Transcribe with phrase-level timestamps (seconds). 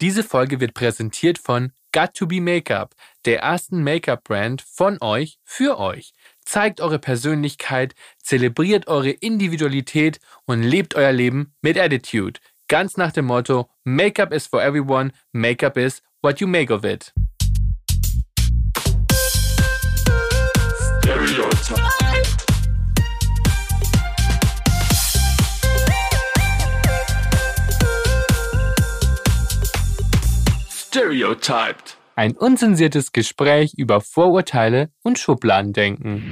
[0.00, 5.76] Diese Folge wird präsentiert von Got to Be Makeup, der ersten Make-up-Brand von euch für
[5.76, 6.12] euch.
[6.44, 12.38] Zeigt eure Persönlichkeit, zelebriert eure Individualität und lebt euer Leben mit Attitude.
[12.68, 17.12] Ganz nach dem Motto: Make-up is for everyone, Make-up is what you make of it.
[30.90, 31.98] Stereotyped.
[32.16, 36.22] Ein unzensiertes Gespräch über Vorurteile und Schubladendenken.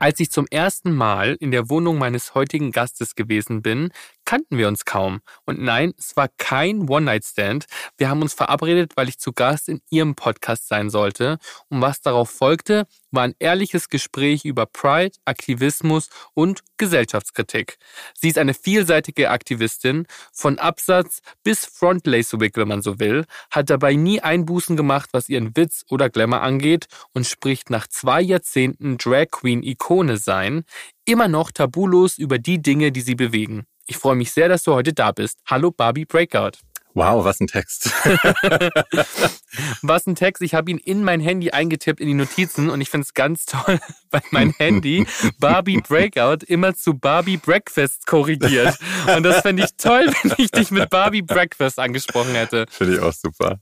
[0.00, 3.92] Als ich zum ersten Mal in der Wohnung meines heutigen Gastes gewesen bin,
[4.30, 5.22] kannten wir uns kaum.
[5.44, 7.64] Und nein, es war kein One-Night-Stand.
[7.96, 11.38] Wir haben uns verabredet, weil ich zu Gast in ihrem Podcast sein sollte.
[11.68, 17.76] Und was darauf folgte, war ein ehrliches Gespräch über Pride, Aktivismus und Gesellschaftskritik.
[18.14, 23.94] Sie ist eine vielseitige Aktivistin, von Absatz bis Frontlace-Wig, wenn man so will, hat dabei
[23.94, 29.26] nie Einbußen gemacht, was ihren Witz oder Glamour angeht und spricht nach zwei Jahrzehnten Drag
[29.32, 30.62] Queen-Ikone sein,
[31.04, 33.66] immer noch tabulos über die Dinge, die sie bewegen.
[33.90, 35.40] Ich freue mich sehr, dass du heute da bist.
[35.46, 36.52] Hallo Barbie Breakout.
[36.94, 37.90] Wow, was ein Text.
[39.82, 40.44] was ein Text.
[40.44, 43.46] Ich habe ihn in mein Handy eingetippt in die Notizen und ich finde es ganz
[43.46, 43.80] toll,
[44.12, 45.08] weil mein Handy
[45.40, 48.78] Barbie Breakout immer zu Barbie Breakfast korrigiert.
[49.16, 52.66] Und das fände ich toll, wenn ich dich mit Barbie Breakfast angesprochen hätte.
[52.70, 53.58] Finde ich auch super.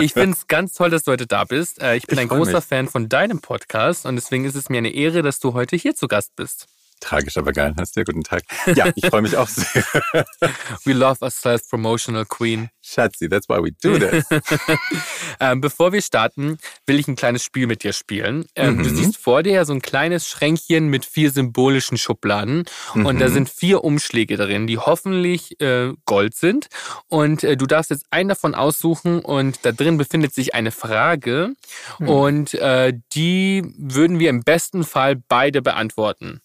[0.00, 1.82] Ich finde es ganz toll, dass du heute da bist.
[1.82, 2.64] Äh, ich bin ich ein großer mich.
[2.64, 5.96] Fan von deinem Podcast und deswegen ist es mir eine Ehre, dass du heute hier
[5.96, 6.68] zu Gast bist.
[7.00, 7.74] Tragisch, aber geil.
[7.78, 8.42] Hast du ja guten Tag.
[8.74, 9.82] Ja, ich freue mich auch sehr.
[10.84, 12.68] We love a self-promotional queen.
[12.82, 14.24] Schatzi, that's why we do this.
[15.40, 18.44] ähm, bevor wir starten, will ich ein kleines Spiel mit dir spielen.
[18.54, 18.82] Ähm, mhm.
[18.82, 22.64] Du siehst vor dir so ein kleines Schränkchen mit vier symbolischen Schubladen.
[22.94, 23.06] Mhm.
[23.06, 23.32] Und da mhm.
[23.32, 26.68] sind vier Umschläge drin, die hoffentlich äh, Gold sind.
[27.08, 31.54] Und äh, du darfst jetzt einen davon aussuchen und da drin befindet sich eine Frage.
[31.98, 32.08] Mhm.
[32.08, 36.42] Und äh, die würden wir im besten Fall beide beantworten.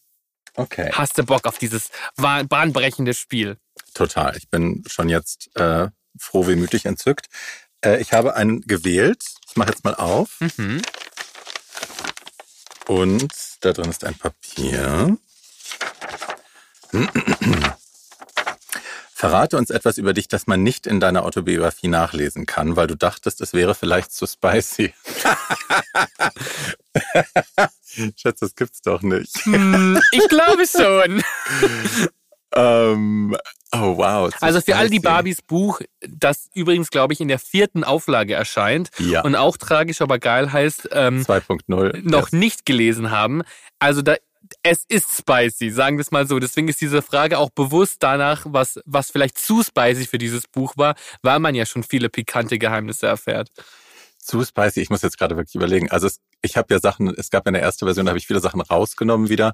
[0.56, 0.90] Okay.
[0.94, 3.58] Hast du Bock auf dieses bahnbrechende Spiel?
[3.94, 4.36] Total.
[4.38, 7.28] Ich bin schon jetzt äh, froh wie mütig entzückt.
[7.84, 9.24] Äh, ich habe einen gewählt.
[9.48, 10.40] Ich mache jetzt mal auf.
[10.58, 10.82] Mhm.
[12.88, 15.18] Und da drin ist ein Papier.
[19.30, 22.96] Verrate uns etwas über dich, das man nicht in deiner Autobiografie nachlesen kann, weil du
[22.96, 24.94] dachtest, es wäre vielleicht zu spicy.
[28.18, 29.36] Schatz, das gibt's doch nicht.
[29.46, 31.24] Hm, ich glaube schon.
[32.56, 33.36] ähm,
[33.72, 34.32] oh wow.
[34.42, 38.90] Also für all die Barbies Buch, das übrigens, glaube ich, in der vierten Auflage erscheint
[39.00, 39.22] ja.
[39.22, 42.34] und auch tragisch, aber geil heißt, ähm, 2.0 noch yes.
[42.34, 43.44] nicht gelesen haben.
[43.80, 44.16] Also da
[44.66, 46.40] es ist spicy, sagen wir es mal so.
[46.40, 50.74] Deswegen ist diese Frage auch bewusst danach, was, was vielleicht zu spicy für dieses Buch
[50.76, 53.52] war, weil man ja schon viele pikante Geheimnisse erfährt.
[54.18, 55.92] Zu spicy, ich muss jetzt gerade wirklich überlegen.
[55.92, 58.26] Also es, ich habe ja Sachen, es gab ja eine erste Version, da habe ich
[58.26, 59.54] viele Sachen rausgenommen wieder.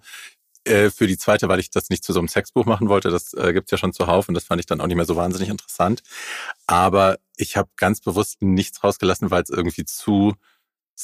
[0.63, 3.09] Äh, für die zweite, weil ich das nicht zu so einem Sexbuch machen wollte.
[3.09, 5.17] Das äh, gibt's ja schon zuhauf und das fand ich dann auch nicht mehr so
[5.17, 6.03] wahnsinnig interessant.
[6.67, 10.35] Aber ich habe ganz bewusst nichts rausgelassen, weil es irgendwie zu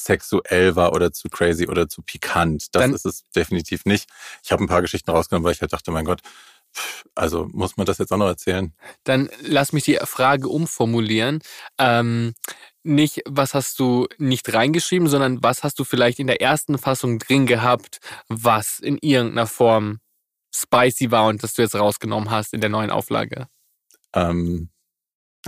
[0.03, 2.75] sexuell war oder zu crazy oder zu pikant.
[2.75, 4.09] Das Dann, ist es definitiv nicht.
[4.43, 6.21] Ich habe ein paar Geschichten rausgenommen, weil ich halt dachte, mein Gott,
[7.15, 8.73] also muss man das jetzt auch noch erzählen?
[9.03, 11.39] Dann lass mich die Frage umformulieren.
[11.77, 12.35] Ähm,
[12.83, 17.19] nicht, was hast du nicht reingeschrieben, sondern was hast du vielleicht in der ersten Fassung
[17.19, 19.99] drin gehabt, was in irgendeiner Form
[20.53, 23.47] spicy war und das du jetzt rausgenommen hast in der neuen Auflage?
[24.13, 24.69] Ähm,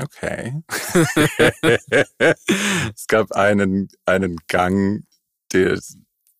[0.02, 0.62] Okay.
[2.96, 5.04] es gab einen, einen Gang,
[5.54, 5.80] der,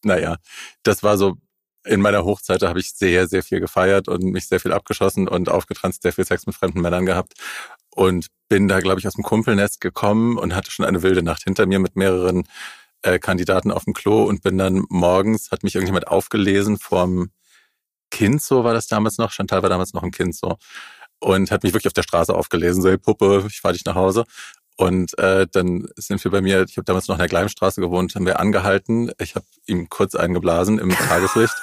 [0.04, 0.38] naja,
[0.84, 1.38] das war so,
[1.86, 5.50] in meiner Hochzeit, habe ich sehr, sehr viel gefeiert und mich sehr viel abgeschossen und
[5.50, 7.34] aufgetranst, sehr viel Sex mit fremden Männern gehabt.
[7.92, 11.44] Und bin da, glaube ich, aus dem Kumpelnest gekommen und hatte schon eine wilde Nacht
[11.44, 12.48] hinter mir mit mehreren
[13.02, 17.32] äh, Kandidaten auf dem Klo und bin dann morgens, hat mich irgendjemand aufgelesen vorm
[18.12, 19.32] Kind, so war das damals noch.
[19.32, 20.58] Chantal war damals noch ein Kind so
[21.20, 23.96] und hat mich wirklich auf der Straße aufgelesen, so, hey Puppe, ich fahr dich nach
[23.96, 24.26] Hause.
[24.80, 28.16] Und äh, dann sind wir bei mir, ich habe damals noch in der Gleimstraße gewohnt,
[28.16, 29.12] haben wir angehalten.
[29.20, 31.54] Ich habe ihm kurz eingeblasen im Tageslicht.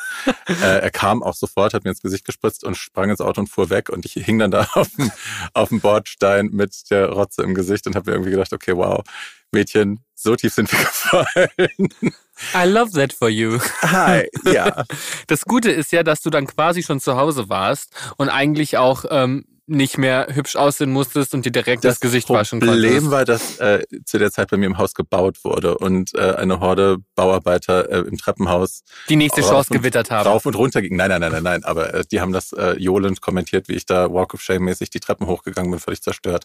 [0.46, 3.46] äh, er kam auch sofort, hat mir ins Gesicht gespritzt und sprang ins Auto und
[3.46, 3.88] fuhr weg.
[3.88, 5.10] Und ich hing dann da auf dem,
[5.54, 9.02] auf dem Bordstein mit der Rotze im Gesicht und habe mir irgendwie gedacht, okay, wow,
[9.50, 12.12] Mädchen, so tief sind wir gefallen.
[12.54, 13.58] I love that for you.
[13.80, 14.84] Hi, ja.
[15.26, 19.06] Das Gute ist ja, dass du dann quasi schon zu Hause warst und eigentlich auch
[19.08, 22.84] ähm, nicht mehr hübsch aussehen musstest und dir direkt das, das Gesicht Problem waschen konntest.
[22.84, 26.14] Das Problem war, dass äh, zu der Zeit bei mir im Haus gebaut wurde und
[26.14, 30.28] äh, eine Horde Bauarbeiter äh, im Treppenhaus die nächste Chance gewittert haben.
[30.28, 30.96] Rauf und runter ging.
[30.96, 31.64] Nein, nein, nein, nein, nein.
[31.64, 34.90] Aber äh, die haben das äh, johlend kommentiert, wie ich da Walk of Shame mäßig
[34.90, 36.44] die Treppen hochgegangen bin, völlig zerstört.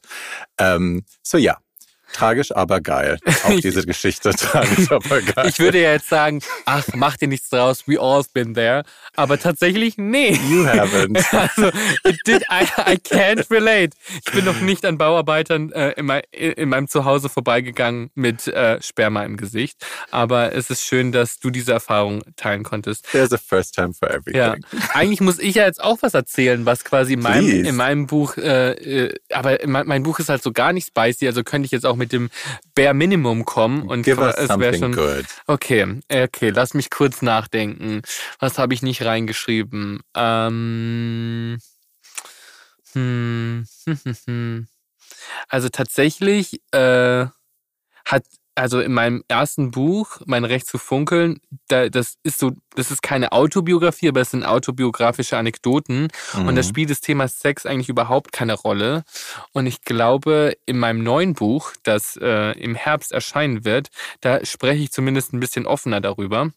[0.57, 1.57] Ähm, so ja,
[2.13, 3.19] Tragisch, aber geil.
[3.43, 5.47] Auch diese Geschichte tragisch, aber geil.
[5.47, 8.83] Ich würde ja jetzt sagen, ach, mach dir nichts draus, we all been there.
[9.15, 10.37] Aber tatsächlich, nee.
[10.49, 11.19] You haven't.
[11.41, 11.71] Also,
[12.03, 13.95] it did, I, I can't relate.
[14.25, 18.81] Ich bin noch nicht an Bauarbeitern äh, in, mein, in, meinem Zuhause vorbeigegangen mit äh,
[18.81, 19.83] Sperma im Gesicht.
[20.11, 23.07] Aber es ist schön, dass du diese Erfahrung teilen konntest.
[23.11, 24.35] There's a first time for everything.
[24.35, 24.55] Ja.
[24.93, 28.37] Eigentlich muss ich ja jetzt auch was erzählen, was quasi in meinem, in meinem Buch,
[28.37, 31.71] äh, äh aber mein, mein Buch ist halt so gar nicht spicy, also könnte ich
[31.71, 32.29] jetzt auch mit dem
[32.75, 35.25] Bare Minimum kommen und Give es wäre schon good.
[35.47, 38.01] Okay, okay, lass mich kurz nachdenken.
[38.39, 40.01] Was habe ich nicht reingeschrieben?
[40.15, 41.59] Ähm,
[42.93, 44.67] hm, hm, hm, hm.
[45.47, 47.27] Also tatsächlich äh,
[48.05, 48.23] hat
[48.55, 53.01] also in meinem ersten Buch, Mein Recht zu funkeln, da, das ist so, das ist
[53.01, 56.09] keine Autobiografie, aber es sind autobiografische Anekdoten.
[56.33, 56.47] Mhm.
[56.47, 59.03] Und da spielt das Thema Sex eigentlich überhaupt keine Rolle.
[59.53, 63.89] Und ich glaube, in meinem neuen Buch, das äh, im Herbst erscheinen wird,
[64.19, 66.49] da spreche ich zumindest ein bisschen offener darüber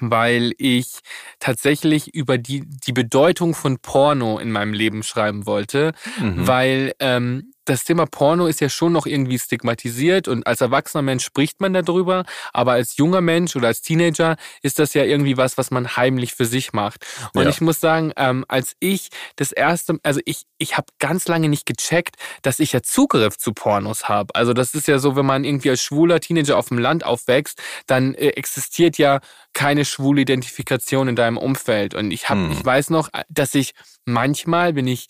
[0.00, 1.00] weil ich
[1.38, 6.46] tatsächlich über die, die Bedeutung von Porno in meinem Leben schreiben wollte, mhm.
[6.46, 11.24] weil ähm, das Thema Porno ist ja schon noch irgendwie stigmatisiert und als erwachsener Mensch
[11.24, 15.58] spricht man darüber, aber als junger Mensch oder als Teenager ist das ja irgendwie was,
[15.58, 17.04] was man heimlich für sich macht.
[17.34, 17.50] Und ja.
[17.50, 21.66] ich muss sagen, ähm, als ich das erste, also ich, ich habe ganz lange nicht
[21.66, 24.34] gecheckt, dass ich ja Zugriff zu Pornos habe.
[24.34, 27.60] Also das ist ja so, wenn man irgendwie als schwuler Teenager auf dem Land aufwächst,
[27.86, 29.20] dann äh, existiert ja
[29.52, 31.94] keine schwule Identifikation in deinem Umfeld.
[31.94, 32.52] Und ich habe, hm.
[32.52, 33.72] ich weiß noch, dass ich
[34.04, 35.08] manchmal, wenn ich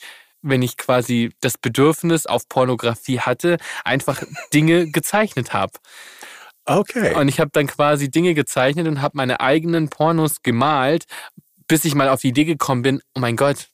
[0.49, 4.23] wenn ich quasi das Bedürfnis auf Pornografie hatte, einfach
[4.53, 5.73] Dinge gezeichnet habe.
[6.65, 7.15] Okay.
[7.15, 11.05] Und ich habe dann quasi Dinge gezeichnet und habe meine eigenen Pornos gemalt,
[11.69, 13.69] bis ich mal auf die Idee gekommen bin, oh mein Gott,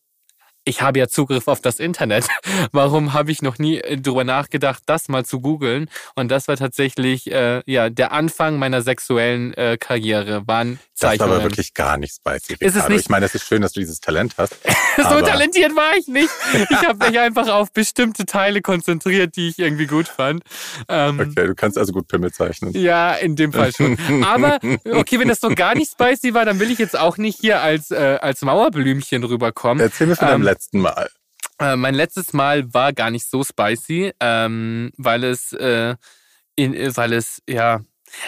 [0.64, 2.26] ich habe ja Zugriff auf das Internet.
[2.72, 5.88] Warum habe ich noch nie äh, darüber nachgedacht, das mal zu googeln?
[6.14, 10.46] Und das war tatsächlich äh, ja der Anfang meiner sexuellen äh, Karriere.
[10.46, 11.18] Waren Zeichnungen.
[11.18, 12.56] Das war aber wirklich gar nicht spicy.
[12.60, 13.00] Ist es nicht?
[13.00, 14.56] Ich meine, es ist schön, dass du dieses Talent hast.
[14.96, 16.30] so talentiert war ich nicht.
[16.72, 20.42] Ich habe mich einfach auf bestimmte Teile konzentriert, die ich irgendwie gut fand.
[20.88, 22.72] Ähm, okay, du kannst also gut Pimmel zeichnen.
[22.72, 23.98] Ja, in dem Fall schon.
[24.24, 27.40] Aber okay, wenn das so gar nicht spicy war, dann will ich jetzt auch nicht
[27.40, 29.82] hier als äh, als Mauerblümchen rüberkommen.
[29.82, 31.08] Erzähl mir von deinem ähm, letzten Mal.
[31.58, 35.96] Äh, mein letztes Mal war gar nicht so spicy, ähm, weil es, äh,
[36.56, 37.80] in, weil es, ja,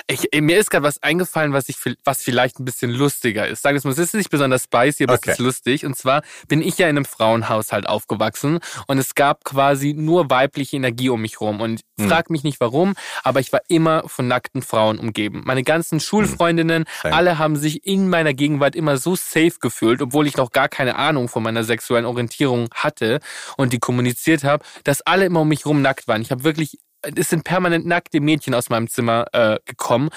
[0.07, 3.63] ich, mir ist gerade was eingefallen, was ich was vielleicht ein bisschen lustiger ist.
[3.63, 5.31] Sagen wir mal, es ist nicht besonders spicy, aber okay.
[5.31, 5.87] es ist lustig.
[5.87, 10.77] Und zwar bin ich ja in einem Frauenhaushalt aufgewachsen und es gab quasi nur weibliche
[10.77, 11.61] Energie um mich rum.
[11.61, 12.09] Und hm.
[12.09, 15.43] frag mich nicht warum, aber ich war immer von nackten Frauen umgeben.
[15.45, 17.13] Meine ganzen Schulfreundinnen, hm.
[17.13, 20.97] alle haben sich in meiner Gegenwart immer so safe gefühlt, obwohl ich noch gar keine
[20.97, 23.21] Ahnung von meiner sexuellen Orientierung hatte
[23.57, 26.23] und die kommuniziert habe, dass alle immer um mich rum nackt waren.
[26.23, 26.79] Ich habe wirklich
[27.17, 30.11] es sind permanent nackte Mädchen aus meinem Zimmer äh, gekommen.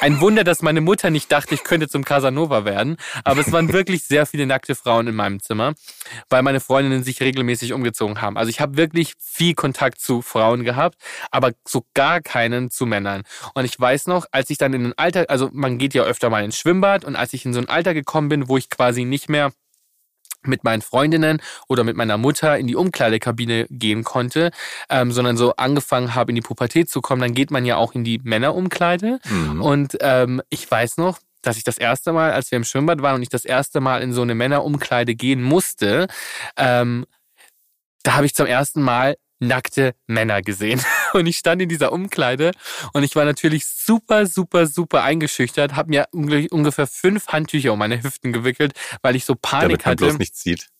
[0.00, 2.96] Ein Wunder, dass meine Mutter nicht dachte, ich könnte zum Casanova werden.
[3.24, 5.74] Aber es waren wirklich sehr viele nackte Frauen in meinem Zimmer,
[6.28, 8.36] weil meine Freundinnen sich regelmäßig umgezogen haben.
[8.36, 10.96] Also ich habe wirklich viel Kontakt zu Frauen gehabt,
[11.30, 13.22] aber so gar keinen zu Männern.
[13.54, 16.30] Und ich weiß noch, als ich dann in ein Alter, also man geht ja öfter
[16.30, 19.04] mal ins Schwimmbad und als ich in so ein Alter gekommen bin, wo ich quasi
[19.04, 19.52] nicht mehr
[20.46, 24.50] mit meinen Freundinnen oder mit meiner Mutter in die Umkleidekabine gehen konnte,
[24.88, 27.94] ähm, sondern so angefangen habe, in die Pubertät zu kommen, dann geht man ja auch
[27.94, 29.20] in die Männerumkleide.
[29.24, 29.62] Mhm.
[29.62, 33.16] Und ähm, ich weiß noch, dass ich das erste Mal, als wir im Schwimmbad waren
[33.16, 36.06] und ich das erste Mal in so eine Männerumkleide gehen musste,
[36.56, 37.04] ähm,
[38.02, 40.80] da habe ich zum ersten Mal nackte Männer gesehen.
[41.12, 42.50] Und ich stand in dieser Umkleide
[42.92, 48.02] und ich war natürlich super, super, super eingeschüchtert, habe mir ungefähr fünf Handtücher um meine
[48.02, 50.04] Hüften gewickelt, weil ich so Panik Damit man hatte.
[50.06, 50.70] Bloß nicht sieht.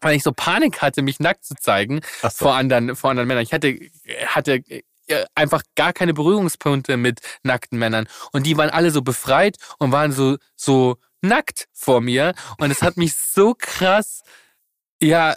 [0.00, 2.30] Weil ich so Panik hatte, mich nackt zu zeigen so.
[2.30, 3.44] vor anderen, vor anderen Männern.
[3.44, 3.78] Ich hatte,
[4.26, 4.60] hatte
[5.08, 8.08] äh, einfach gar keine Berührungspunkte mit nackten Männern.
[8.32, 12.34] Und die waren alle so befreit und waren so, so nackt vor mir.
[12.58, 14.22] Und es hat mich so krass,
[15.00, 15.36] ja,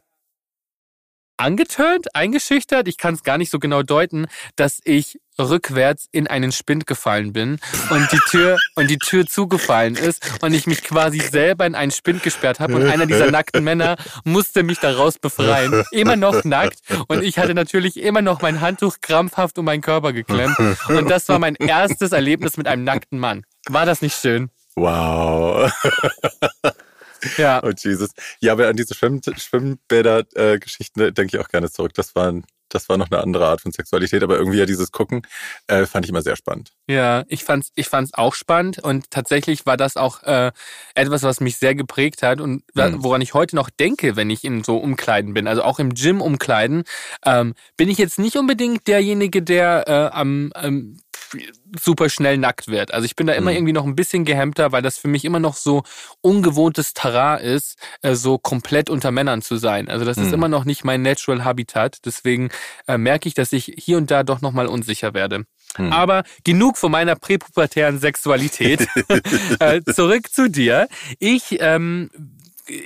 [1.40, 6.52] angetönt, eingeschüchtert, ich kann es gar nicht so genau deuten, dass ich rückwärts in einen
[6.52, 11.20] Spind gefallen bin und die Tür und die Tür zugefallen ist und ich mich quasi
[11.20, 15.84] selber in einen Spind gesperrt habe und einer dieser nackten Männer musste mich daraus befreien,
[15.92, 20.12] immer noch nackt und ich hatte natürlich immer noch mein Handtuch krampfhaft um meinen Körper
[20.12, 20.58] geklemmt
[20.90, 23.46] und das war mein erstes Erlebnis mit einem nackten Mann.
[23.70, 24.50] War das nicht schön?
[24.76, 25.72] Wow.
[27.38, 27.62] Ja.
[27.70, 28.12] Oh Jesus.
[28.40, 31.94] Ja, aber an diese Schwimm Schwimmbäder-Geschichten äh, denke ich auch gerne zurück.
[31.94, 35.24] Das waren das war noch eine andere Art von Sexualität, aber irgendwie ja dieses Gucken
[35.68, 36.72] äh, fand ich immer sehr spannend.
[36.88, 40.52] Ja, ich fand's, ich fand's auch spannend und tatsächlich war das auch äh,
[40.96, 43.04] etwas, was mich sehr geprägt hat und mhm.
[43.04, 46.22] woran ich heute noch denke, wenn ich in so Umkleiden bin, also auch im Gym
[46.22, 46.84] umkleiden,
[47.26, 50.98] ähm, bin ich jetzt nicht unbedingt derjenige, der äh, am ähm,
[51.80, 52.94] super schnell nackt wird.
[52.94, 53.58] Also ich bin da immer mhm.
[53.58, 55.84] irgendwie noch ein bisschen gehemmter, weil das für mich immer noch so
[56.22, 59.90] ungewohntes Terrain ist, äh, so komplett unter Männern zu sein.
[59.90, 60.24] Also das mhm.
[60.26, 61.98] ist immer noch nicht mein Natural Habitat.
[62.06, 62.50] Deswegen
[62.88, 65.46] äh, merke ich, dass ich hier und da doch nochmal unsicher werde.
[65.78, 65.94] Mhm.
[65.94, 68.88] Aber genug von meiner präpubertären Sexualität.
[69.60, 70.88] äh, zurück zu dir.
[71.20, 72.10] Ich ähm,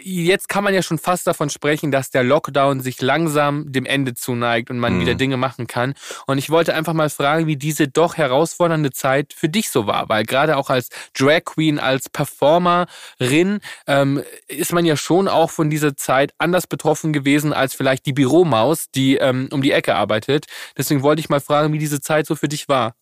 [0.04, 4.14] jetzt kann man ja schon fast davon sprechen, dass der Lockdown sich langsam dem Ende
[4.14, 5.02] zuneigt und man mhm.
[5.02, 5.94] wieder Dinge machen kann.
[6.28, 10.10] Und ich wollte einfach mal fragen, wie diese doch herausfordernde Zeit für dich so war,
[10.10, 15.70] weil gerade auch als Drag Queen, als Performerin ähm, ist man ja schon auch von
[15.70, 20.46] dieser Zeit anders betroffen gewesen als vielleicht die Büromaus, die ähm, um die Ecke arbeitet.
[20.78, 22.96] Deswegen wollte ich mal fragen, wie diese Zeit so für dich war.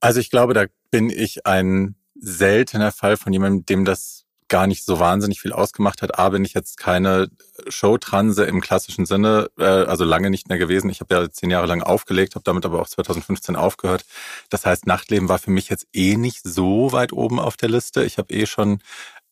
[0.00, 4.19] Also ich glaube, da bin ich ein seltener Fall von jemandem, dem das
[4.50, 6.18] gar nicht so wahnsinnig viel ausgemacht hat.
[6.18, 7.30] A, bin ich jetzt keine
[7.68, 10.90] Showtranse im klassischen Sinne, äh, also lange nicht mehr gewesen.
[10.90, 14.04] Ich habe ja zehn Jahre lang aufgelegt, habe damit aber auch 2015 aufgehört.
[14.50, 18.04] Das heißt, Nachtleben war für mich jetzt eh nicht so weit oben auf der Liste.
[18.04, 18.82] Ich habe eh schon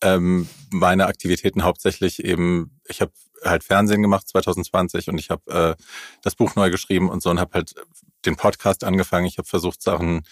[0.00, 3.12] ähm, meine Aktivitäten hauptsächlich eben, ich habe
[3.44, 5.82] halt Fernsehen gemacht 2020 und ich habe äh,
[6.22, 7.74] das Buch neu geschrieben und so und habe halt
[8.24, 9.26] den Podcast angefangen.
[9.26, 10.22] Ich habe versucht, Sachen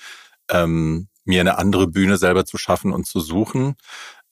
[0.48, 3.76] ähm, mir eine andere Bühne selber zu schaffen und zu suchen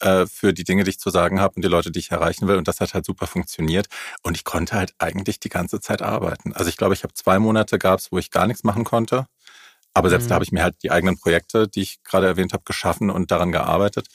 [0.01, 2.49] äh, für die Dinge, die ich zu sagen habe und die Leute, die ich erreichen
[2.49, 2.57] will.
[2.57, 3.87] Und das hat halt super funktioniert.
[4.23, 6.53] Und ich konnte halt eigentlich die ganze Zeit arbeiten.
[6.53, 9.27] Also ich glaube, ich habe zwei Monate gab's, wo ich gar nichts machen konnte.
[9.95, 10.29] Aber selbst mhm.
[10.31, 13.31] da habe ich mir halt die eigenen Projekte, die ich gerade erwähnt habe, geschaffen und
[13.31, 14.09] daran gearbeitet.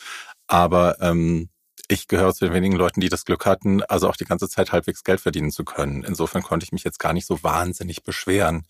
[0.47, 1.49] Aber ähm,
[1.87, 4.71] ich gehöre zu den wenigen Leuten, die das Glück hatten, also auch die ganze Zeit
[4.71, 6.03] halbwegs Geld verdienen zu können.
[6.03, 8.65] Insofern konnte ich mich jetzt gar nicht so wahnsinnig beschweren.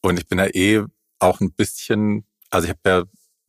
[0.00, 0.84] Und ich bin ja eh
[1.18, 3.02] auch ein bisschen, also ich habe ja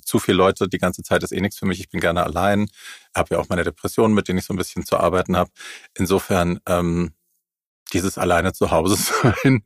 [0.07, 1.79] zu viele Leute die ganze Zeit ist eh nichts für mich.
[1.79, 2.69] Ich bin gerne allein,
[3.15, 5.51] habe ja auch meine Depressionen, mit denen ich so ein bisschen zu arbeiten habe.
[5.95, 7.13] Insofern ähm,
[7.93, 9.63] dieses alleine zu Hause sein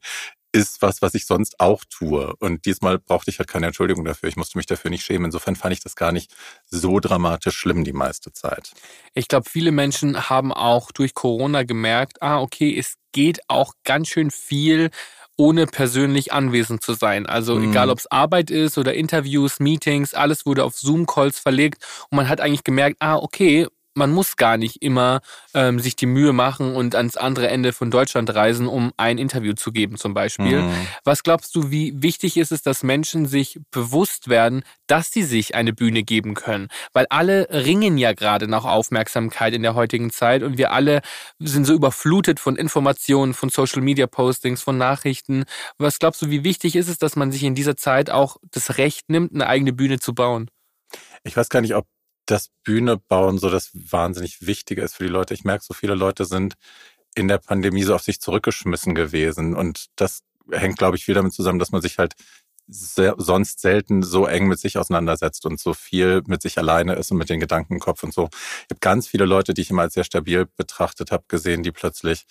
[0.53, 2.36] ist was, was ich sonst auch tue.
[2.39, 4.27] Und diesmal brauchte ich halt keine Entschuldigung dafür.
[4.27, 5.25] Ich musste mich dafür nicht schämen.
[5.25, 8.74] Insofern fand ich das gar nicht so dramatisch schlimm die meiste Zeit.
[9.13, 14.10] Ich glaube, viele Menschen haben auch durch Corona gemerkt, ah, okay, es geht auch ganz
[14.10, 14.89] schön viel
[15.38, 17.25] ohne persönlich anwesend zu sein.
[17.25, 17.71] Also mhm.
[17.71, 22.29] egal, ob es Arbeit ist oder Interviews, Meetings, alles wurde auf Zoom-Calls verlegt und man
[22.29, 25.21] hat eigentlich gemerkt, ah, okay, man muss gar nicht immer
[25.53, 29.53] ähm, sich die Mühe machen und ans andere Ende von Deutschland reisen, um ein Interview
[29.53, 30.62] zu geben zum Beispiel.
[30.62, 30.88] Mhm.
[31.03, 35.55] Was glaubst du, wie wichtig ist es, dass Menschen sich bewusst werden, dass sie sich
[35.55, 36.69] eine Bühne geben können?
[36.93, 41.01] Weil alle ringen ja gerade nach Aufmerksamkeit in der heutigen Zeit und wir alle
[41.39, 45.43] sind so überflutet von Informationen, von Social-Media-Postings, von Nachrichten.
[45.77, 48.77] Was glaubst du, wie wichtig ist es, dass man sich in dieser Zeit auch das
[48.77, 50.50] Recht nimmt, eine eigene Bühne zu bauen?
[51.24, 51.86] Ich weiß gar nicht, ob
[52.25, 55.33] das Bühne bauen so das wahnsinnig Wichtige ist für die Leute.
[55.33, 56.55] Ich merke, so viele Leute sind
[57.15, 59.55] in der Pandemie so auf sich zurückgeschmissen gewesen.
[59.55, 62.15] Und das hängt, glaube ich, viel damit zusammen, dass man sich halt
[62.67, 67.11] sehr, sonst selten so eng mit sich auseinandersetzt und so viel mit sich alleine ist
[67.11, 68.29] und mit den Gedanken im Kopf und so.
[68.31, 71.71] Ich habe ganz viele Leute, die ich immer als sehr stabil betrachtet habe, gesehen, die
[71.71, 72.25] plötzlich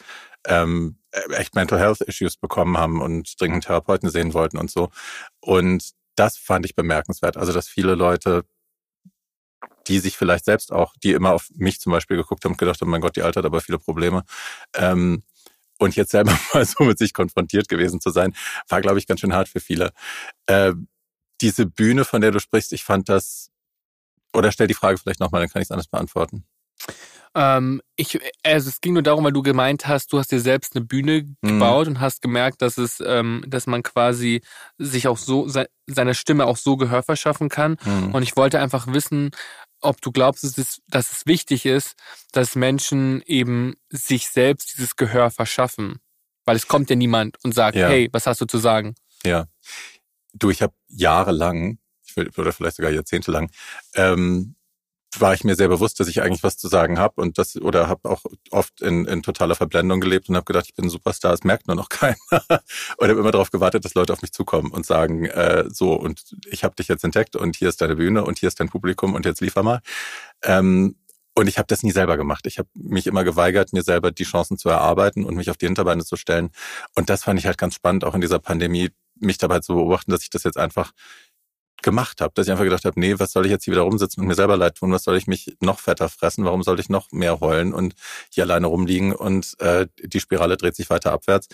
[0.46, 0.96] ähm,
[1.36, 4.88] echt Mental Health Issues bekommen haben und dringend Therapeuten sehen wollten und so.
[5.40, 7.36] Und das fand ich bemerkenswert.
[7.36, 8.44] Also, dass viele Leute
[9.90, 12.80] die sich vielleicht selbst auch, die immer auf mich zum Beispiel geguckt haben und gedacht
[12.80, 14.22] haben, mein Gott, die Alte hat aber viele Probleme.
[14.74, 15.24] Ähm,
[15.78, 18.34] und jetzt selber mal so mit sich konfrontiert gewesen zu sein,
[18.68, 19.92] war, glaube ich, ganz schön hart für viele.
[20.46, 20.74] Äh,
[21.40, 23.50] diese Bühne, von der du sprichst, ich fand das,
[24.32, 26.44] oder stell die Frage vielleicht nochmal, dann kann ich es anders beantworten.
[27.34, 30.74] Ähm, ich, also es ging nur darum, weil du gemeint hast, du hast dir selbst
[30.74, 31.48] eine Bühne mhm.
[31.48, 34.42] gebaut und hast gemerkt, dass es, ähm, dass man quasi
[34.78, 37.76] sich auch so se seiner Stimme auch so Gehör verschaffen kann.
[37.84, 38.14] Mhm.
[38.14, 39.30] Und ich wollte einfach wissen,
[39.80, 41.94] ob du glaubst, dass es, dass es wichtig ist,
[42.32, 46.00] dass Menschen eben sich selbst dieses Gehör verschaffen.
[46.44, 47.88] Weil es kommt ja niemand und sagt, ja.
[47.88, 48.94] hey, was hast du zu sagen?
[49.24, 49.46] Ja.
[50.32, 53.50] Du, ich habe jahrelang, ich würde oder vielleicht sogar jahrzehntelang,
[53.94, 54.56] ähm,
[55.18, 57.88] war ich mir sehr bewusst, dass ich eigentlich was zu sagen habe und das oder
[57.88, 61.32] habe auch oft in, in totaler Verblendung gelebt und habe gedacht, ich bin ein Superstar,
[61.32, 64.70] es merkt nur noch keiner und habe immer darauf gewartet, dass Leute auf mich zukommen
[64.70, 68.24] und sagen, äh, so und ich habe dich jetzt entdeckt und hier ist deine Bühne
[68.24, 69.80] und hier ist dein Publikum und jetzt liefer mal.
[70.42, 70.96] Ähm,
[71.34, 72.46] und ich habe das nie selber gemacht.
[72.46, 75.66] Ich habe mich immer geweigert, mir selber die Chancen zu erarbeiten und mich auf die
[75.66, 76.50] Hinterbeine zu stellen.
[76.94, 80.10] Und das fand ich halt ganz spannend, auch in dieser Pandemie, mich dabei zu beobachten,
[80.10, 80.92] dass ich das jetzt einfach
[81.82, 84.20] gemacht habe, dass ich einfach gedacht habe, nee, was soll ich jetzt hier wieder rumsitzen
[84.20, 86.88] und mir selber leid tun, was soll ich mich noch fetter fressen, warum soll ich
[86.88, 87.94] noch mehr heulen und
[88.30, 91.48] hier alleine rumliegen und äh, die Spirale dreht sich weiter abwärts.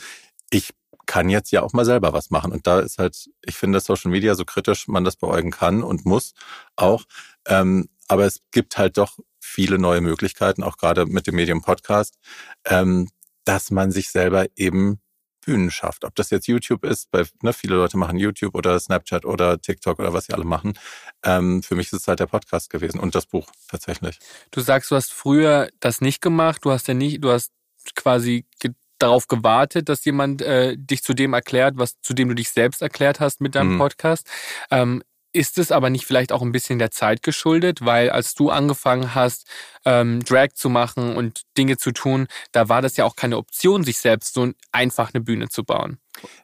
[0.51, 0.73] Ich
[1.07, 2.53] kann jetzt ja auch mal selber was machen.
[2.53, 6.05] Und da ist halt, ich finde Social Media so kritisch man das beäugen kann und
[6.05, 6.35] muss
[6.75, 7.05] auch.
[7.47, 12.19] Ähm, aber es gibt halt doch viele neue Möglichkeiten, auch gerade mit dem Medium Podcast,
[12.65, 13.09] ähm,
[13.45, 15.01] dass man sich selber eben
[15.47, 16.05] Bühnen schafft.
[16.05, 19.99] Ob das jetzt YouTube ist, weil ne, viele Leute machen YouTube oder Snapchat oder TikTok
[20.01, 20.75] oder was sie alle machen.
[21.23, 24.19] Ähm, für mich ist es halt der Podcast gewesen und das Buch tatsächlich.
[24.51, 26.65] Du sagst, du hast früher das nicht gemacht.
[26.65, 27.53] Du hast ja nicht, du hast
[27.95, 32.35] quasi ge darauf gewartet, dass jemand äh, dich zu dem erklärt, was zu dem du
[32.35, 33.79] dich selbst erklärt hast mit deinem mhm.
[33.79, 34.27] Podcast.
[34.71, 35.03] Ähm,
[35.37, 39.15] ist es aber nicht vielleicht auch ein bisschen der Zeit geschuldet, weil als du angefangen
[39.15, 39.47] hast,
[39.85, 43.85] ähm, Drag zu machen und Dinge zu tun, da war das ja auch keine Option,
[43.85, 45.99] sich selbst so einfach eine Bühne zu bauen.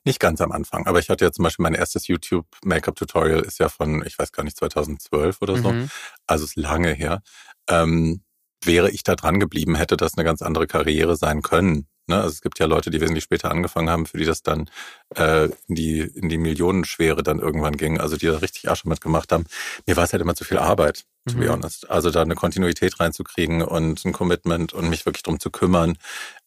[0.05, 3.41] Nicht ganz am Anfang, aber ich hatte ja zum Beispiel mein erstes YouTube Make-up Tutorial
[3.41, 5.73] ist ja von, ich weiß gar nicht, 2012 oder so.
[5.73, 5.91] Mhm.
[6.27, 7.23] Also ist lange her.
[7.69, 8.23] Ähm,
[8.65, 11.87] wäre ich da dran geblieben, hätte das eine ganz andere Karriere sein können.
[12.13, 12.21] Ne?
[12.21, 14.69] Also es gibt ja Leute, die wesentlich später angefangen haben, für die das dann
[15.17, 19.33] äh, in, die, in die Millionenschwere dann irgendwann ging, also die da richtig Asche mitgemacht
[19.33, 19.47] haben.
[19.87, 21.41] Mir war es halt immer zu viel Arbeit, to mhm.
[21.41, 21.91] be honest.
[21.91, 25.97] Also da eine Kontinuität reinzukriegen und ein Commitment und mich wirklich drum zu kümmern,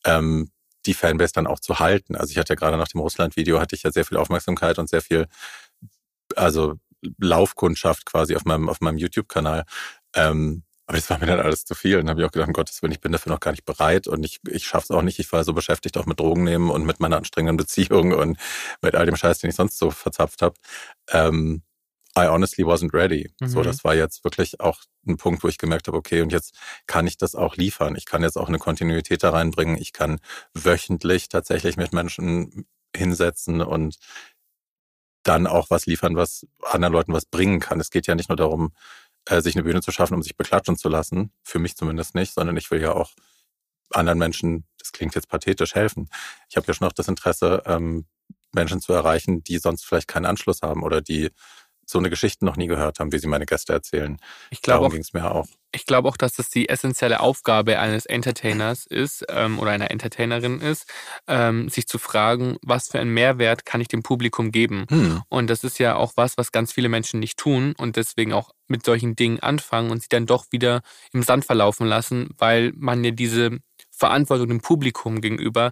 [0.06, 0.52] ähm,
[0.86, 2.16] die Fanbase dann auch zu halten.
[2.16, 4.88] Also ich hatte ja gerade nach dem Russland-Video hatte ich ja sehr viel Aufmerksamkeit und
[4.88, 5.28] sehr viel,
[6.36, 6.76] also
[7.18, 9.66] Laufkundschaft quasi auf meinem, auf meinem YouTube-Kanal.
[10.14, 11.96] Ähm, aber das war mir dann alles zu viel.
[11.98, 13.66] Und dann habe ich auch gedacht, um Gottes Willen, ich bin dafür noch gar nicht
[13.66, 15.20] bereit und ich, ich schaffe es auch nicht.
[15.20, 18.38] Ich war so beschäftigt auch mit Drogen nehmen und mit meiner anstrengenden Beziehung und
[18.82, 20.56] mit all dem Scheiß, den ich sonst so verzapft habe.
[21.10, 21.64] Ähm,
[22.18, 23.32] I honestly wasn't ready.
[23.42, 23.48] Mhm.
[23.48, 26.56] So, das war jetzt wirklich auch ein Punkt, wo ich gemerkt habe, okay, und jetzt
[26.88, 27.96] kann ich das auch liefern.
[27.96, 29.78] Ich kann jetzt auch eine Kontinuität da reinbringen.
[29.78, 30.20] Ich kann
[30.54, 32.66] wöchentlich tatsächlich mit Menschen
[32.96, 33.98] hinsetzen und
[35.24, 37.80] dann auch was liefern, was anderen Leuten was bringen kann.
[37.80, 38.74] Es geht ja nicht nur darum,
[39.26, 41.32] äh, sich eine Bühne zu schaffen, um sich beklatschen zu lassen.
[41.44, 43.12] Für mich zumindest nicht, sondern ich will ja auch
[43.92, 46.10] anderen Menschen, das klingt jetzt pathetisch, helfen.
[46.50, 48.06] Ich habe ja schon auch das Interesse, ähm,
[48.54, 51.30] Menschen zu erreichen, die sonst vielleicht keinen Anschluss haben oder die
[51.86, 54.18] so eine Geschichte noch nie gehört haben, wie sie meine Gäste erzählen.
[54.50, 55.46] Ich glaube Darum ging es mir auch.
[55.72, 60.62] Ich glaube auch, dass das die essentielle Aufgabe eines Entertainers ist ähm, oder einer Entertainerin
[60.62, 60.92] ist,
[61.28, 64.86] ähm, sich zu fragen, was für einen Mehrwert kann ich dem Publikum geben?
[64.90, 65.22] Hm.
[65.28, 68.52] Und das ist ja auch was, was ganz viele Menschen nicht tun und deswegen auch
[68.68, 73.04] mit solchen Dingen anfangen und sie dann doch wieder im Sand verlaufen lassen, weil man
[73.04, 73.60] ja diese
[73.92, 75.72] Verantwortung dem Publikum gegenüber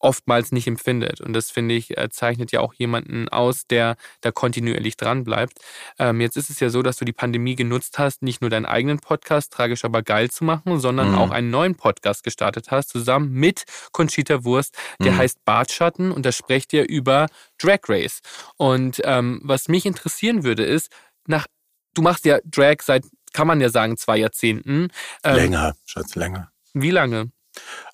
[0.00, 1.20] oftmals nicht empfindet.
[1.20, 5.58] Und das, finde ich, äh, zeichnet ja auch jemanden aus, der da kontinuierlich dran bleibt.
[5.98, 8.66] Ähm, jetzt ist es ja so, dass du die Pandemie genutzt hast, nicht nur deinen
[8.66, 11.18] eigenen Podcast tragisch aber geil zu machen, sondern mhm.
[11.18, 15.18] auch einen neuen Podcast gestartet hast, zusammen mit Conchita Wurst, der mhm.
[15.18, 17.26] heißt Bartschatten und da sprecht ihr über
[17.58, 18.20] Drag Race.
[18.56, 20.90] Und ähm, was mich interessieren würde, ist,
[21.26, 21.46] nach,
[21.94, 24.88] du machst ja Drag seit, kann man ja sagen, zwei Jahrzehnten.
[25.22, 26.50] Ähm, länger, Schatz, länger.
[26.72, 27.30] Wie lange?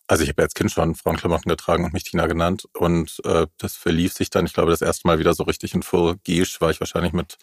[0.09, 3.77] Also ich habe als Kind schon Frauenklamotten getragen und mich Tina genannt und äh, das
[3.77, 6.71] verlief sich dann, ich glaube, das erste Mal wieder so richtig in Full Gish war
[6.71, 7.38] ich wahrscheinlich mit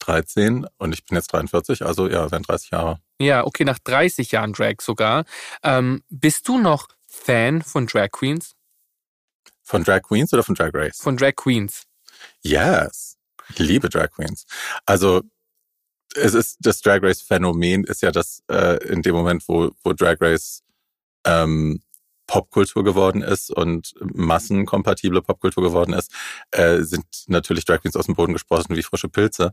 [0.00, 3.00] 13 und ich bin jetzt 43, also ja, wären 30 Jahre.
[3.18, 5.24] Ja, okay, nach 30 Jahren Drag sogar.
[5.62, 8.54] Ähm, bist du noch Fan von Drag Queens?
[9.62, 10.98] Von Drag Queens oder von Drag Race?
[10.98, 11.84] Von Drag Queens.
[12.42, 13.16] Yes.
[13.48, 14.46] Ich liebe Drag Queens.
[14.84, 15.22] Also
[16.14, 19.92] es ist das Drag Race Phänomen ist ja das äh, in dem Moment, wo, wo
[19.92, 20.62] Drag Race
[21.24, 21.82] ähm,
[22.26, 26.12] Popkultur geworden ist und massenkompatible Popkultur geworden ist,
[26.50, 29.52] äh, sind natürlich Drag Queens aus dem Boden gesprossen wie frische Pilze.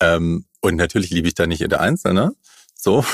[0.00, 2.34] Ähm, und natürlich liebe ich da nicht jede Einzelne.
[2.76, 3.04] So.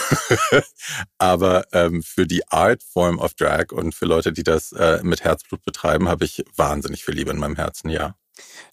[1.19, 5.23] Aber ähm, für die Art Form of Drag und für Leute, die das äh, mit
[5.23, 8.17] Herzblut betreiben, habe ich wahnsinnig viel Liebe in meinem Herzen, ja.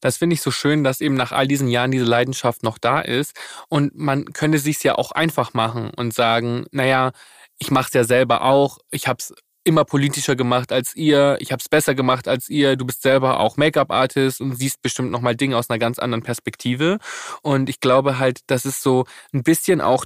[0.01, 3.01] Das finde ich so schön, dass eben nach all diesen Jahren diese Leidenschaft noch da
[3.01, 3.35] ist.
[3.67, 7.11] Und man könnte sich ja auch einfach machen und sagen, naja,
[7.59, 9.33] ich mache es ja selber auch, ich habe es
[9.67, 13.39] immer politischer gemacht als ihr, ich habe es besser gemacht als ihr, du bist selber
[13.39, 16.99] auch Make-up-Artist und siehst bestimmt nochmal Dinge aus einer ganz anderen Perspektive.
[17.41, 20.05] Und ich glaube halt, das ist so ein bisschen auch,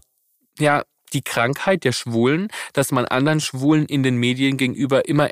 [0.57, 5.29] ja, die Krankheit der Schwulen, dass man anderen Schwulen in den Medien gegenüber immer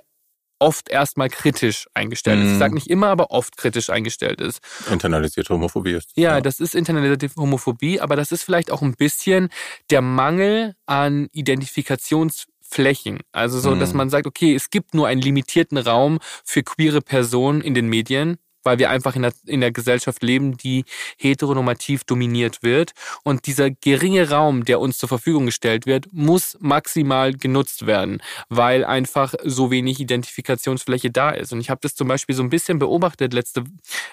[0.60, 2.52] oft erstmal kritisch eingestellt ist.
[2.52, 2.76] Ich sage mhm.
[2.76, 4.60] nicht immer, aber oft kritisch eingestellt ist.
[4.92, 6.12] Internalisierte Homophobie ist.
[6.16, 9.50] Ja, ja, das ist internalisierte Homophobie, aber das ist vielleicht auch ein bisschen
[9.90, 13.20] der Mangel an Identifikations Flächen.
[13.32, 13.98] Also so, dass mhm.
[13.98, 18.38] man sagt, okay, es gibt nur einen limitierten Raum für queere Personen in den Medien.
[18.64, 20.86] Weil wir einfach in der, in der Gesellschaft leben, die
[21.18, 22.92] heteronormativ dominiert wird.
[23.24, 28.84] Und dieser geringe Raum, der uns zur Verfügung gestellt wird, muss maximal genutzt werden, weil
[28.86, 31.54] einfach so wenig Identifikationsfläche da ist.
[31.54, 33.64] Und ich habe das zum Beispiel so ein bisschen beobachtet letzte,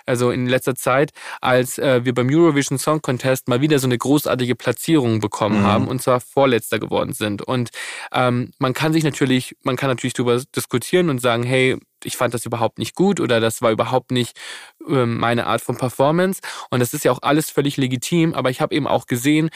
[0.05, 3.99] also in letzter Zeit, als äh, wir beim Eurovision Song Contest mal wieder so eine
[3.99, 5.67] großartige Platzierung bekommen mhm.
[5.67, 7.43] haben und zwar Vorletzter geworden sind.
[7.43, 7.71] Und
[8.13, 11.77] ähm, man kann sich natürlich, man kann natürlich darüber diskutieren und sagen, hey,
[12.07, 14.39] ich fand das überhaupt nicht gut oder das war überhaupt nicht
[14.89, 16.41] ähm, meine Art von Performance.
[16.71, 19.51] Und das ist ja auch alles völlig legitim, aber ich habe eben auch gesehen,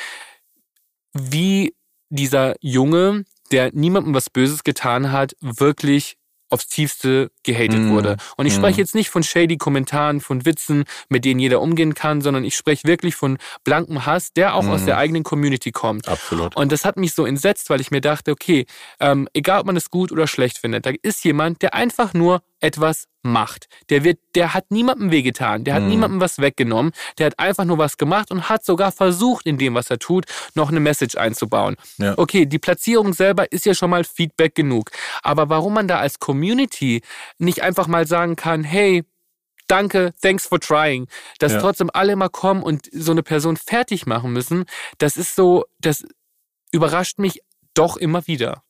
[1.12, 1.74] wie
[2.10, 6.16] dieser Junge, der niemandem was Böses getan hat, wirklich
[6.50, 7.90] aufs Tiefste gehatet mm.
[7.90, 8.16] wurde.
[8.36, 8.80] Und ich spreche mm.
[8.80, 12.86] jetzt nicht von shady Kommentaren, von Witzen, mit denen jeder umgehen kann, sondern ich spreche
[12.86, 14.70] wirklich von blankem Hass, der auch mm.
[14.70, 16.08] aus der eigenen Community kommt.
[16.08, 16.56] Absolut.
[16.56, 18.66] Und das hat mich so entsetzt, weil ich mir dachte, okay,
[18.98, 22.42] ähm, egal ob man es gut oder schlecht findet, da ist jemand, der einfach nur
[22.60, 23.68] etwas macht.
[23.90, 25.88] Der wird, der hat niemandem wehgetan, der hat mhm.
[25.88, 29.74] niemandem was weggenommen, der hat einfach nur was gemacht und hat sogar versucht, in dem,
[29.74, 31.76] was er tut, noch eine Message einzubauen.
[31.98, 32.14] Ja.
[32.16, 34.90] Okay, die Platzierung selber ist ja schon mal Feedback genug.
[35.22, 37.02] Aber warum man da als Community
[37.38, 39.04] nicht einfach mal sagen kann, hey,
[39.66, 41.06] danke, thanks for trying,
[41.38, 41.60] dass ja.
[41.60, 44.64] trotzdem alle mal kommen und so eine Person fertig machen müssen,
[44.98, 46.04] das ist so, das
[46.72, 47.40] überrascht mich
[47.74, 48.62] doch immer wieder.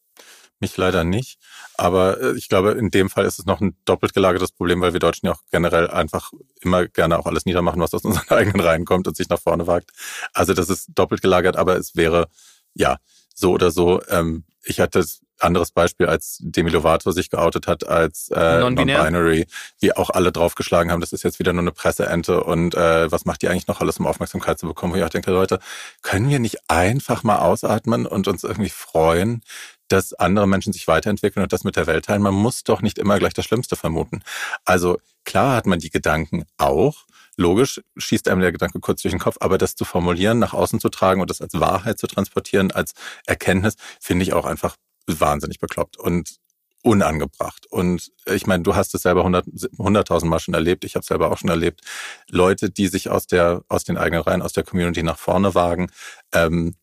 [0.61, 1.39] Mich leider nicht.
[1.77, 4.93] Aber äh, ich glaube, in dem Fall ist es noch ein doppelt gelagertes Problem, weil
[4.93, 8.61] wir Deutschen ja auch generell einfach immer gerne auch alles niedermachen, was aus unseren eigenen
[8.61, 9.91] Reihen kommt und sich nach vorne wagt.
[10.35, 12.29] Also das ist doppelt gelagert, aber es wäre,
[12.75, 12.99] ja,
[13.35, 14.03] so oder so.
[14.09, 15.05] Ähm, ich hatte
[15.43, 19.47] anderes Beispiel, als Demi Lovato sich geoutet hat als äh, Non-Binary,
[19.81, 23.25] wie auch alle draufgeschlagen haben, das ist jetzt wieder nur eine Presseente und äh, was
[23.25, 24.93] macht die eigentlich noch alles, um Aufmerksamkeit zu bekommen?
[24.93, 25.59] Wo ich auch denke, Leute,
[26.03, 29.43] können wir nicht einfach mal ausatmen und uns irgendwie freuen,
[29.89, 32.23] dass andere Menschen sich weiterentwickeln und das mit der Welt teilen.
[32.23, 34.23] Man muss doch nicht immer gleich das Schlimmste vermuten.
[34.65, 37.05] Also klar hat man die Gedanken auch.
[37.37, 40.79] Logisch schießt einem der Gedanke kurz durch den Kopf, aber das zu formulieren, nach außen
[40.79, 42.93] zu tragen und das als Wahrheit zu transportieren, als
[43.27, 44.77] Erkenntnis, finde ich auch einfach
[45.19, 46.37] wahnsinnig bekloppt und
[46.83, 47.67] unangebracht.
[47.71, 51.31] Und ich meine, du hast es selber hunderttausend Mal schon erlebt, ich habe es selber
[51.31, 51.81] auch schon erlebt.
[52.29, 55.91] Leute, die sich aus der aus den eigenen Reihen, aus der Community nach vorne wagen,
[56.33, 56.75] ähm,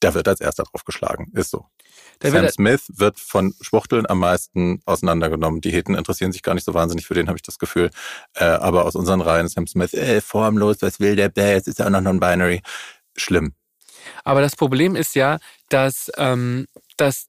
[0.00, 1.30] da wird als erster draufgeschlagen.
[1.34, 1.66] Ist so.
[2.22, 5.60] Der Sam Smith wird von Schwuchteln am meisten auseinandergenommen.
[5.60, 7.90] Die Heten interessieren sich gar nicht so wahnsinnig für den, habe ich das Gefühl.
[8.34, 11.52] Äh, aber aus unseren Reihen Sam Smith, äh, formlos, was will der Bär?
[11.52, 12.62] Jetzt ist er auch noch non-binary.
[13.16, 13.54] Schlimm.
[14.24, 15.38] Aber das Problem ist ja,
[15.68, 17.26] dass, ähm, dass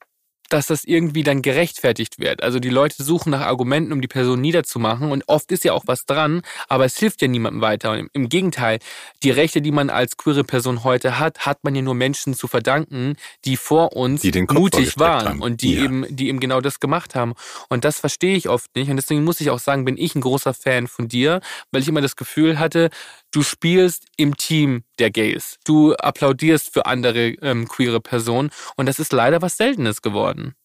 [0.53, 2.43] dass das irgendwie dann gerechtfertigt wird.
[2.43, 5.83] Also die Leute suchen nach Argumenten, um die Person niederzumachen und oft ist ja auch
[5.88, 7.91] was dran, aber es hilft ja niemandem weiter.
[7.91, 8.77] Und im, Gegenteil,
[9.23, 12.47] die Rechte, die man als queere Person heute hat, hat man ja nur Menschen zu
[12.47, 15.41] verdanken, die vor uns die mutig waren haben.
[15.41, 15.86] und die ja.
[15.86, 17.33] eben, die eben genau das gemacht haben.
[17.69, 18.89] Und das verstehe ich oft nicht.
[18.89, 21.88] Und deswegen muss ich auch sagen, bin ich ein großer Fan von dir, weil ich
[21.88, 22.91] immer das Gefühl hatte,
[23.34, 25.58] du spielst im Team der Gays.
[25.65, 30.56] Du applaudierst für andere ähm, queere Personen und das ist leider was Seltenes geworden.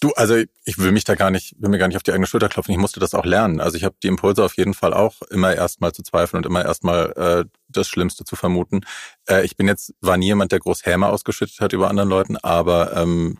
[0.00, 2.26] Du, also ich will mich da gar nicht, will mir gar nicht auf die eigene
[2.26, 2.72] Schulter klopfen.
[2.72, 3.60] Ich musste das auch lernen.
[3.60, 6.64] Also ich habe die Impulse auf jeden Fall auch immer erstmal zu zweifeln und immer
[6.64, 8.82] erstmal äh, das Schlimmste zu vermuten.
[9.26, 12.36] Äh, ich bin jetzt, war nie jemand, der groß Häme ausgeschüttet hat über anderen Leuten,
[12.36, 13.38] aber ähm,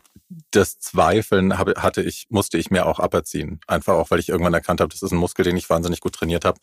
[0.51, 3.61] das Zweifeln habe, hatte ich, musste ich mir auch aberziehen.
[3.67, 6.15] Einfach auch, weil ich irgendwann erkannt habe, das ist ein Muskel, den ich wahnsinnig gut
[6.15, 6.59] trainiert habe,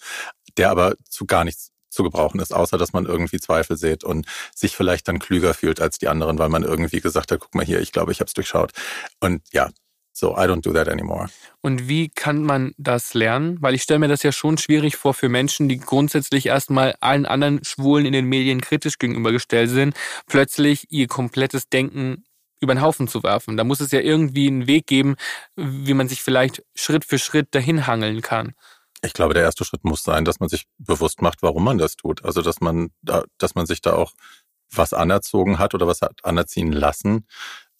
[0.58, 4.26] der aber zu gar nichts zu gebrauchen ist, außer dass man irgendwie Zweifel sieht und
[4.56, 7.66] sich vielleicht dann klüger fühlt als die anderen, weil man irgendwie gesagt hat, guck mal
[7.66, 8.72] hier, ich glaube, ich habe es durchschaut.
[9.20, 9.70] Und ja,
[10.16, 11.28] so, I don't do that anymore.
[11.62, 13.58] Und wie kann man das lernen?
[13.62, 17.26] Weil ich stelle mir das ja schon schwierig vor für Menschen, die grundsätzlich erstmal allen
[17.26, 19.96] anderen Schwulen in den Medien kritisch gegenübergestellt sind,
[20.28, 22.26] plötzlich ihr komplettes Denken
[22.64, 23.58] über den Haufen zu werfen.
[23.58, 25.16] Da muss es ja irgendwie einen Weg geben,
[25.56, 28.54] wie man sich vielleicht Schritt für Schritt dahin hangeln kann.
[29.06, 31.98] Ich glaube, der erste Schritt muss sein, dass man sich bewusst macht, warum man das
[31.98, 32.24] tut.
[32.24, 34.14] Also, dass man da, dass man sich da auch
[34.72, 37.28] was anerzogen hat oder was hat anerziehen lassen,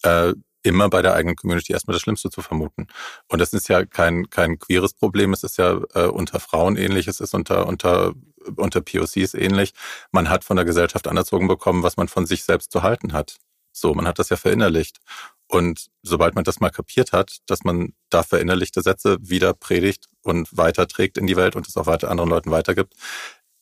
[0.02, 2.86] äh, immer bei der eigenen Community erstmal das Schlimmste zu vermuten.
[3.28, 7.06] Und das ist ja kein, kein queeres Problem, es ist ja äh, unter Frauen ähnlich,
[7.06, 8.14] es ist unter, unter,
[8.56, 9.72] unter POCs ähnlich.
[10.10, 13.36] Man hat von der Gesellschaft anerzogen bekommen, was man von sich selbst zu halten hat.
[13.76, 14.98] So, man hat das ja verinnerlicht.
[15.46, 20.48] Und sobald man das mal kapiert hat, dass man da verinnerlichte Sätze wieder predigt und
[20.56, 22.94] weiterträgt in die Welt und es auch weiter anderen Leuten weitergibt,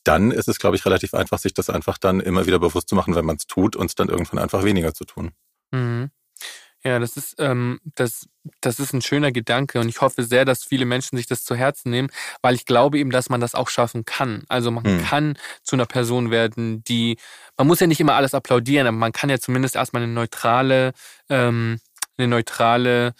[0.03, 2.95] dann ist es, glaube ich, relativ einfach, sich das einfach dann immer wieder bewusst zu
[2.95, 5.31] machen, wenn man es tut und es dann irgendwann einfach weniger zu tun.
[5.71, 6.11] Mhm.
[6.85, 8.27] Ja, das ist, ähm, das,
[8.59, 11.55] das ist ein schöner Gedanke und ich hoffe sehr, dass viele Menschen sich das zu
[11.55, 12.09] Herzen nehmen,
[12.41, 14.43] weil ich glaube eben, dass man das auch schaffen kann.
[14.49, 15.01] Also man hm.
[15.01, 17.17] kann zu einer Person werden, die,
[17.57, 20.91] man muss ja nicht immer alles applaudieren, aber man kann ja zumindest erstmal eine neutrale,
[21.29, 21.79] ähm,
[22.17, 23.13] eine neutrale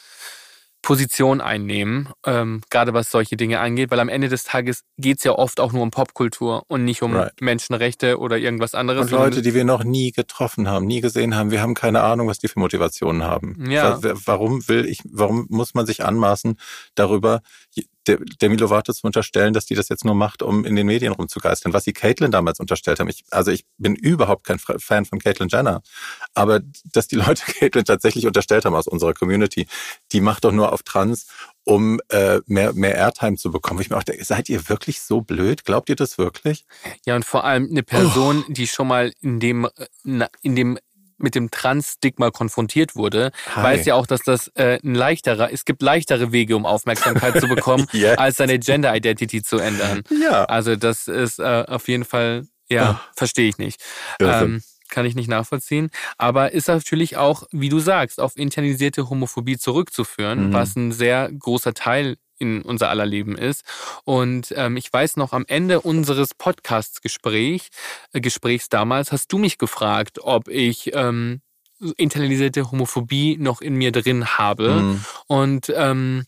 [0.84, 5.32] Position einnehmen, ähm, gerade was solche Dinge angeht, weil am Ende des Tages geht's ja
[5.32, 7.32] oft auch nur um Popkultur und nicht um right.
[7.40, 9.06] Menschenrechte oder irgendwas anderes.
[9.06, 12.28] Und Leute, die wir noch nie getroffen haben, nie gesehen haben, wir haben keine Ahnung,
[12.28, 13.72] was die für Motivationen haben.
[13.72, 13.98] Ja.
[14.02, 16.58] Warum will ich, warum muss man sich anmaßen,
[16.96, 17.42] darüber
[18.06, 21.74] Demi Lovato zu unterstellen, dass die das jetzt nur macht, um in den Medien rumzugeistern.
[21.74, 23.10] Was sie Caitlyn damals unterstellt haben.
[23.10, 25.82] Ich, also ich bin überhaupt kein Fan von Caitlyn Jenner.
[26.34, 29.68] Aber dass die Leute Caitlyn tatsächlich unterstellt haben aus unserer Community,
[30.12, 31.28] die macht doch nur auf Trans,
[31.64, 33.80] um äh, mehr, mehr Airtime zu bekommen.
[33.80, 35.64] Ich mir auch denke, seid ihr wirklich so blöd?
[35.64, 36.66] Glaubt ihr das wirklich?
[37.06, 38.52] Ja, und vor allem eine Person, oh.
[38.52, 40.78] die schon mal in dem, äh, in dem
[41.18, 43.64] mit dem Trans-Stigma konfrontiert wurde, Hi.
[43.64, 47.48] weiß ja auch, dass das äh, ein leichterer, es gibt leichtere Wege, um Aufmerksamkeit zu
[47.48, 48.18] bekommen, yes.
[48.18, 50.04] als seine Gender Identity zu ändern.
[50.22, 50.46] Ja.
[50.46, 53.10] Also das ist äh, auf jeden Fall, ja, oh.
[53.16, 53.82] verstehe ich nicht.
[54.20, 54.62] Ähm,
[54.94, 55.90] kann ich nicht nachvollziehen.
[56.18, 60.54] Aber ist natürlich auch, wie du sagst, auf internalisierte Homophobie zurückzuführen, mhm.
[60.54, 63.64] was ein sehr großer Teil in unser aller Leben ist.
[64.04, 67.70] Und ähm, ich weiß noch, am Ende unseres Podcasts-Gespräch,
[68.12, 71.42] äh, Gesprächs damals, hast du mich gefragt, ob ich ähm,
[71.98, 74.70] internalisierte Homophobie noch in mir drin habe.
[74.70, 75.06] Mhm.
[75.28, 76.26] Und ähm,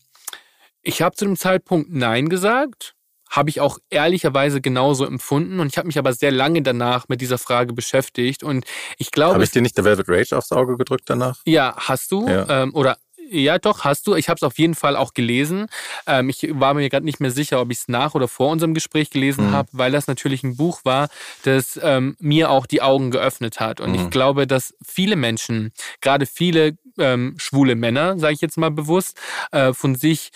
[0.82, 2.94] ich habe zu dem Zeitpunkt Nein gesagt.
[3.28, 7.20] Habe ich auch ehrlicherweise genauso empfunden und ich habe mich aber sehr lange danach mit
[7.20, 8.64] dieser Frage beschäftigt und
[8.98, 9.34] ich glaube.
[9.34, 11.40] Habe ich dir nicht der Velvet Rage aufs Auge gedrückt danach?
[11.44, 12.28] Ja, hast du.
[12.28, 12.62] Ja.
[12.62, 12.96] Ähm, oder
[13.28, 14.14] ja, doch, hast du.
[14.14, 15.66] Ich habe es auf jeden Fall auch gelesen.
[16.06, 18.74] Ähm, ich war mir gerade nicht mehr sicher, ob ich es nach oder vor unserem
[18.74, 19.52] Gespräch gelesen mhm.
[19.52, 21.08] habe, weil das natürlich ein Buch war,
[21.42, 23.80] das ähm, mir auch die Augen geöffnet hat.
[23.80, 23.96] Und mhm.
[23.96, 29.18] ich glaube, dass viele Menschen, gerade viele ähm, schwule Männer, sage ich jetzt mal bewusst,
[29.50, 30.30] äh, von sich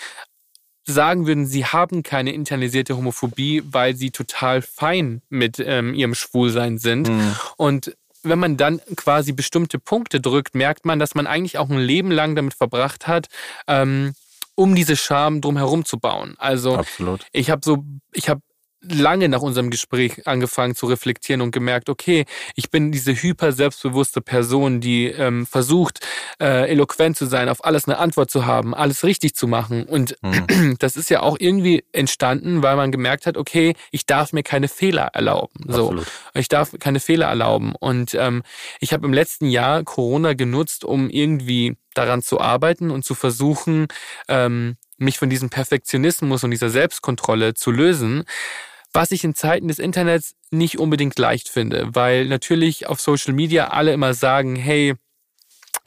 [0.84, 6.78] sagen würden, sie haben keine internalisierte Homophobie, weil sie total fein mit ähm, ihrem Schwulsein
[6.78, 7.08] sind.
[7.08, 7.36] Mhm.
[7.56, 11.78] Und wenn man dann quasi bestimmte Punkte drückt, merkt man, dass man eigentlich auch ein
[11.78, 13.28] Leben lang damit verbracht hat,
[13.66, 14.14] ähm,
[14.54, 16.34] um diese Scham drumherum zu bauen.
[16.38, 17.26] Also Absolut.
[17.32, 18.42] ich habe so, ich habe
[18.82, 24.20] lange nach unserem Gespräch angefangen zu reflektieren und gemerkt, okay, ich bin diese hyper selbstbewusste
[24.20, 26.00] Person, die ähm, versucht,
[26.40, 29.84] äh, eloquent zu sein, auf alles eine Antwort zu haben, alles richtig zu machen.
[29.84, 30.76] Und mhm.
[30.78, 34.68] das ist ja auch irgendwie entstanden, weil man gemerkt hat, okay, ich darf mir keine
[34.68, 35.64] Fehler erlauben.
[35.66, 36.06] So, Absolut.
[36.34, 37.74] ich darf keine Fehler erlauben.
[37.78, 38.42] Und ähm,
[38.80, 43.88] ich habe im letzten Jahr Corona genutzt, um irgendwie daran zu arbeiten und zu versuchen,
[44.28, 48.24] ähm, mich von diesem Perfektionismus und dieser Selbstkontrolle zu lösen,
[48.92, 53.68] was ich in Zeiten des Internets nicht unbedingt leicht finde, weil natürlich auf Social Media
[53.68, 54.94] alle immer sagen, hey,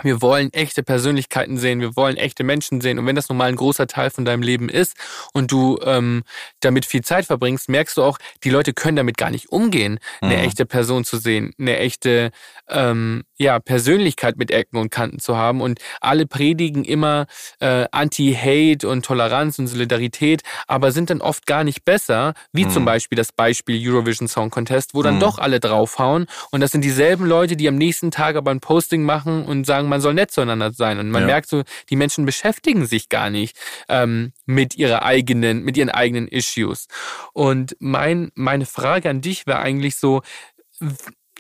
[0.04, 3.00] wir wollen echte Persönlichkeiten sehen, wir wollen echte Menschen sehen.
[3.00, 4.96] Und wenn das nun mal ein großer Teil von deinem Leben ist
[5.34, 6.24] und du ähm,
[6.60, 10.38] damit viel Zeit verbringst, merkst du auch, die Leute können damit gar nicht umgehen, eine
[10.38, 10.44] mhm.
[10.44, 12.32] echte Person zu sehen, eine echte
[12.70, 15.62] ähm, ja, Persönlichkeit mit Ecken und Kanten zu haben.
[15.62, 17.26] Und alle predigen immer
[17.60, 22.72] äh, Anti-Hate und Toleranz und Solidarität, aber sind dann oft gar nicht besser, wie mhm.
[22.72, 25.20] zum Beispiel das Beispiel Eurovision Song Contest, wo dann mhm.
[25.20, 26.28] doch alle draufhauen.
[26.52, 29.90] Und das sind dieselben Leute, die am nächsten Tag aber ein Posting machen und sagen,
[29.94, 30.98] man soll nett zueinander sein.
[30.98, 31.28] Und man ja.
[31.28, 33.56] merkt so, die Menschen beschäftigen sich gar nicht
[33.88, 36.88] ähm, mit ihrer eigenen, mit ihren eigenen Issues.
[37.34, 40.24] Und mein, meine Frage an dich wäre eigentlich so,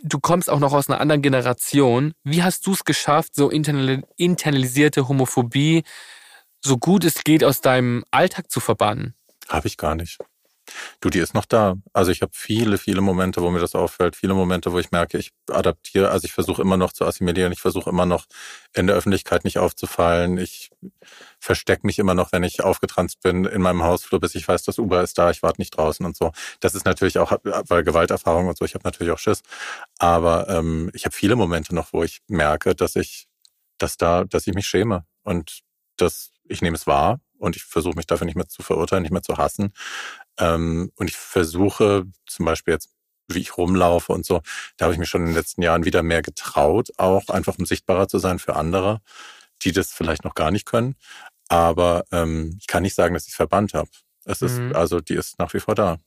[0.03, 2.13] du kommst auch noch aus einer anderen Generation.
[2.23, 5.83] Wie hast du es geschafft, so internalisierte Homophobie
[6.61, 9.15] so gut es geht aus deinem Alltag zu verbannen?
[9.49, 10.19] Habe ich gar nicht.
[11.01, 11.75] Du, die ist noch da.
[11.93, 15.17] Also ich habe viele, viele Momente, wo mir das auffällt, viele Momente, wo ich merke,
[15.17, 18.25] ich adaptiere, also ich versuche immer noch zu assimilieren, ich versuche immer noch
[18.73, 20.37] in der Öffentlichkeit nicht aufzufallen.
[20.37, 20.71] Ich
[21.39, 24.79] verstecke mich immer noch, wenn ich aufgetranst bin in meinem Hausflur, bis ich weiß, das
[24.79, 26.31] Uber ist da, ich warte nicht draußen und so.
[26.59, 29.41] Das ist natürlich auch, weil Gewalterfahrung und so, ich habe natürlich auch Schiss.
[29.99, 33.27] Aber ähm, ich habe viele Momente noch, wo ich merke, dass ich,
[33.77, 35.05] dass da, dass ich mich schäme.
[35.23, 35.61] Und
[35.97, 39.11] das, ich nehme es wahr und ich versuche mich dafür nicht mehr zu verurteilen, nicht
[39.11, 39.73] mehr zu hassen.
[40.39, 42.89] Ähm, und ich versuche zum Beispiel jetzt,
[43.27, 44.41] wie ich rumlaufe und so,
[44.77, 47.65] da habe ich mich schon in den letzten Jahren wieder mehr getraut, auch einfach um
[47.65, 48.99] sichtbarer zu sein für andere,
[49.61, 50.95] die das vielleicht noch gar nicht können.
[51.47, 53.89] Aber ähm, ich kann nicht sagen, dass ich es verbannt habe.
[54.25, 54.75] Es ist, mhm.
[54.75, 55.97] also die ist nach wie vor da.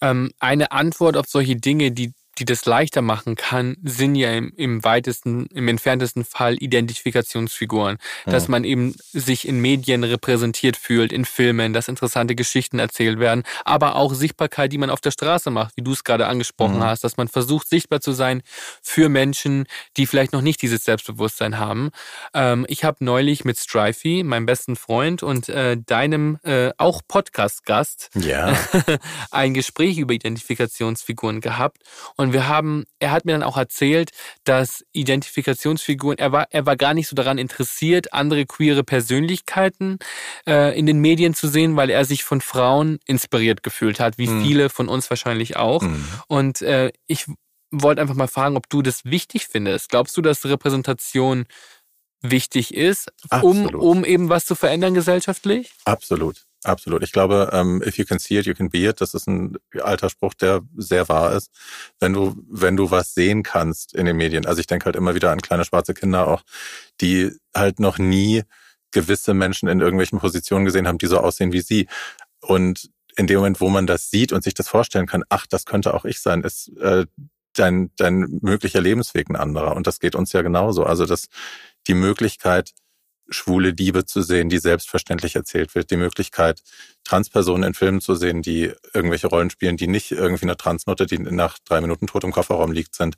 [0.00, 4.52] Ähm, eine Antwort auf solche Dinge, die die das leichter machen kann, sind ja im,
[4.56, 7.98] im weitesten, im entferntesten Fall Identifikationsfiguren.
[8.26, 8.32] Ja.
[8.32, 13.42] Dass man eben sich in Medien repräsentiert fühlt, in Filmen, dass interessante Geschichten erzählt werden,
[13.64, 16.86] aber auch Sichtbarkeit, die man auf der Straße macht, wie du es gerade angesprochen ja.
[16.86, 18.42] hast, dass man versucht, sichtbar zu sein
[18.82, 19.66] für Menschen,
[19.96, 21.90] die vielleicht noch nicht dieses Selbstbewusstsein haben.
[22.32, 28.10] Ähm, ich habe neulich mit Strifey, meinem besten Freund und äh, deinem äh, auch Podcast-Gast,
[28.14, 28.56] ja.
[29.30, 31.78] ein Gespräch über Identifikationsfiguren gehabt.
[32.16, 34.10] Und Und wir haben, er hat mir dann auch erzählt,
[34.44, 39.98] dass Identifikationsfiguren, er war, er war gar nicht so daran interessiert, andere queere Persönlichkeiten
[40.46, 44.26] äh, in den Medien zu sehen, weil er sich von Frauen inspiriert gefühlt hat, wie
[44.26, 44.42] mhm.
[44.42, 45.82] viele von uns wahrscheinlich auch.
[45.82, 46.08] Mhm.
[46.28, 47.26] Und äh, ich
[47.70, 49.90] wollte einfach mal fragen, ob du das wichtig findest.
[49.90, 51.44] Glaubst du, dass Repräsentation
[52.22, 55.72] wichtig ist, um, um eben was zu verändern gesellschaftlich?
[55.84, 56.44] Absolut.
[56.64, 57.02] Absolut.
[57.02, 59.00] Ich glaube, um, ähm, if you can see it, you can be it.
[59.00, 61.50] Das ist ein alter Spruch, der sehr wahr ist.
[62.00, 64.46] Wenn du, wenn du was sehen kannst in den Medien.
[64.46, 66.42] Also ich denke halt immer wieder an kleine schwarze Kinder auch,
[67.02, 68.44] die halt noch nie
[68.92, 71.86] gewisse Menschen in irgendwelchen Positionen gesehen haben, die so aussehen wie sie.
[72.40, 75.66] Und in dem Moment, wo man das sieht und sich das vorstellen kann, ach, das
[75.66, 77.04] könnte auch ich sein, ist äh,
[77.52, 79.76] dein, dein möglicher Lebensweg ein anderer.
[79.76, 80.84] Und das geht uns ja genauso.
[80.84, 81.26] Also dass
[81.86, 82.72] die Möglichkeit,
[83.28, 86.62] schwule Liebe zu sehen, die selbstverständlich erzählt wird, die Möglichkeit,
[87.04, 91.18] Transpersonen in Filmen zu sehen, die irgendwelche Rollen spielen, die nicht irgendwie eine Transnote, die
[91.18, 93.16] nach drei Minuten tot im Kofferraum liegt, sind.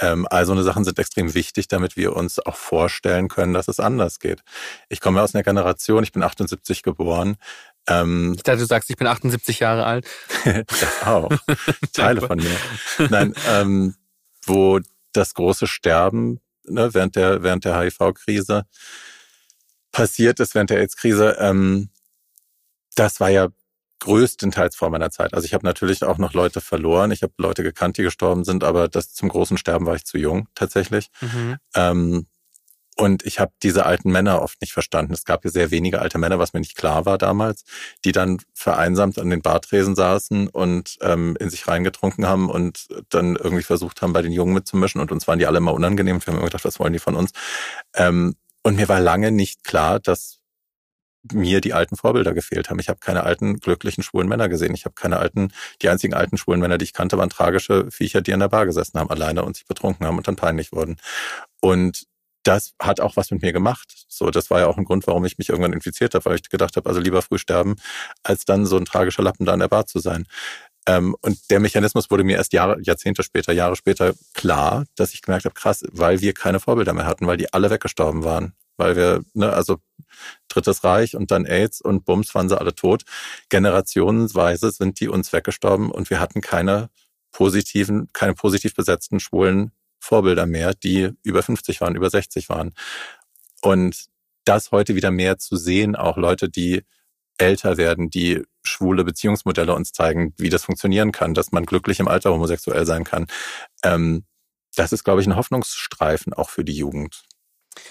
[0.00, 3.68] Ähm, all so eine Sachen sind extrem wichtig, damit wir uns auch vorstellen können, dass
[3.68, 4.42] es anders geht.
[4.88, 7.36] Ich komme aus einer Generation, ich bin 78 geboren.
[7.88, 10.06] Ähm, ich dachte, du sagst, ich bin 78 Jahre alt.
[10.44, 11.30] das auch.
[11.92, 12.56] Teile von mir.
[13.10, 13.94] Nein, ähm,
[14.44, 14.80] wo
[15.12, 18.64] das große Sterben ne, während der während der HIV-Krise
[19.96, 21.88] passiert ist während der AIDS-Krise, ähm,
[22.96, 23.48] das war ja
[24.00, 25.32] größtenteils vor meiner Zeit.
[25.32, 27.12] Also ich habe natürlich auch noch Leute verloren.
[27.12, 30.18] Ich habe Leute gekannt, die gestorben sind, aber das zum großen Sterben war ich zu
[30.18, 31.08] jung tatsächlich.
[31.22, 31.56] Mhm.
[31.74, 32.26] Ähm,
[32.98, 35.14] und ich habe diese alten Männer oft nicht verstanden.
[35.14, 37.64] Es gab ja sehr wenige alte Männer, was mir nicht klar war damals,
[38.04, 43.36] die dann vereinsamt an den Bartresen saßen und ähm, in sich reingetrunken haben und dann
[43.36, 45.00] irgendwie versucht haben, bei den Jungen mitzumischen.
[45.00, 46.20] Und uns waren die alle immer unangenehm.
[46.20, 47.32] Wir haben immer gedacht, was wollen die von uns?
[47.94, 48.34] Ähm,
[48.66, 50.40] und mir war lange nicht klar, dass
[51.32, 52.80] mir die alten Vorbilder gefehlt haben.
[52.80, 54.74] Ich habe keine alten, glücklichen, schwulen Männer gesehen.
[54.74, 55.52] Ich habe keine alten,
[55.82, 58.66] die einzigen alten schwulen Männer, die ich kannte, waren tragische Viecher, die in der Bar
[58.66, 60.96] gesessen haben, alleine und sich betrunken haben und dann peinlich wurden.
[61.60, 62.08] Und
[62.42, 64.04] das hat auch was mit mir gemacht.
[64.08, 66.50] So, das war ja auch ein Grund, warum ich mich irgendwann infiziert habe, weil ich
[66.50, 67.76] gedacht habe, also lieber früh sterben,
[68.24, 70.26] als dann so ein tragischer Lappen da in der Bar zu sein.
[70.86, 75.22] Ähm, und der Mechanismus wurde mir erst Jahre, Jahrzehnte später, Jahre später klar, dass ich
[75.22, 78.54] gemerkt habe, krass, weil wir keine Vorbilder mehr hatten, weil die alle weggestorben waren.
[78.76, 79.78] Weil wir, ne, also
[80.48, 83.04] Drittes Reich und dann AIDS und Bums waren sie alle tot.
[83.48, 86.90] Generationenweise sind die uns weggestorben und wir hatten keine
[87.32, 92.74] positiven, keine positiv besetzten schwulen Vorbilder mehr, die über 50 waren, über 60 waren.
[93.60, 94.06] Und
[94.44, 96.84] das heute wieder mehr zu sehen, auch Leute, die
[97.38, 102.08] älter werden, die schwule Beziehungsmodelle uns zeigen, wie das funktionieren kann, dass man glücklich im
[102.08, 103.26] Alter homosexuell sein kann.
[103.82, 104.24] Ähm,
[104.74, 107.22] das ist, glaube ich, ein Hoffnungsstreifen auch für die Jugend.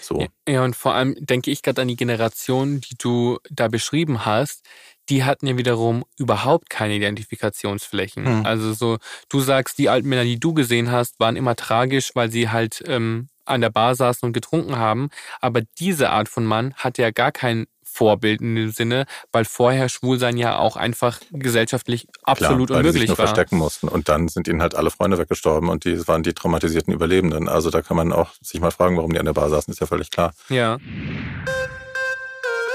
[0.02, 0.28] So.
[0.48, 4.66] Ja, und vor allem denke ich gerade an die Generation, die du da beschrieben hast,
[5.10, 8.26] die hatten ja wiederum überhaupt keine Identifikationsflächen.
[8.26, 8.46] Hm.
[8.46, 8.98] Also so,
[9.30, 12.84] du sagst, die alten Männer, die du gesehen hast, waren immer tragisch, weil sie halt
[12.88, 15.10] ähm, an der Bar saßen und getrunken haben.
[15.42, 19.90] Aber diese Art von Mann hatte ja gar kein Vorbild in dem Sinne, weil vorher
[19.90, 23.28] Schwulsein ja auch einfach gesellschaftlich absolut Klar, weil unmöglich sich nur war.
[23.28, 26.94] verstecken mussten und dann sind ihnen halt alle Freunde weggestorben und die waren die traumatisierten
[26.94, 27.48] Überlebenden.
[27.48, 29.80] Also da kann man auch sich mal fragen, warum die an der Bar saßen, ist
[29.80, 30.34] ja völlig klar.
[30.50, 30.78] Ja.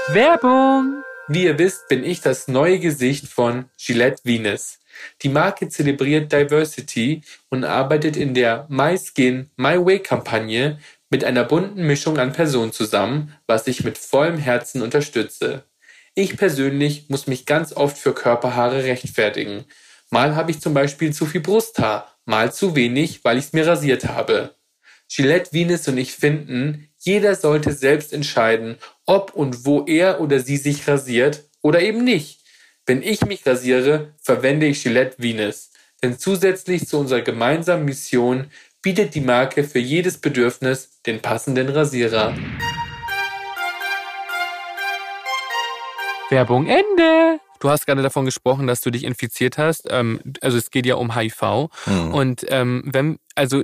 [0.07, 1.03] Werbung!
[1.27, 4.79] Wie ihr wisst, bin ich das neue Gesicht von Gillette Venus.
[5.21, 10.79] Die Marke zelebriert Diversity und arbeitet in der My Skin, My Way Kampagne
[11.11, 15.65] mit einer bunten Mischung an Personen zusammen, was ich mit vollem Herzen unterstütze.
[16.15, 19.65] Ich persönlich muss mich ganz oft für Körperhaare rechtfertigen.
[20.09, 23.67] Mal habe ich zum Beispiel zu viel Brusthaar, mal zu wenig, weil ich es mir
[23.67, 24.55] rasiert habe.
[25.07, 30.57] Gillette Venus und ich finden, jeder sollte selbst entscheiden, ob und wo er oder sie
[30.57, 32.39] sich rasiert oder eben nicht.
[32.85, 35.71] Wenn ich mich rasiere, verwende ich Gillette Venus.
[36.01, 38.49] Denn zusätzlich zu unserer gemeinsamen Mission
[38.81, 42.35] bietet die Marke für jedes Bedürfnis den passenden Rasierer.
[46.29, 47.39] Werbung Ende.
[47.59, 49.87] Du hast gerade davon gesprochen, dass du dich infiziert hast.
[49.89, 51.69] Ähm, also es geht ja um HIV.
[51.85, 52.13] Mhm.
[52.13, 53.63] Und ähm, wenn, also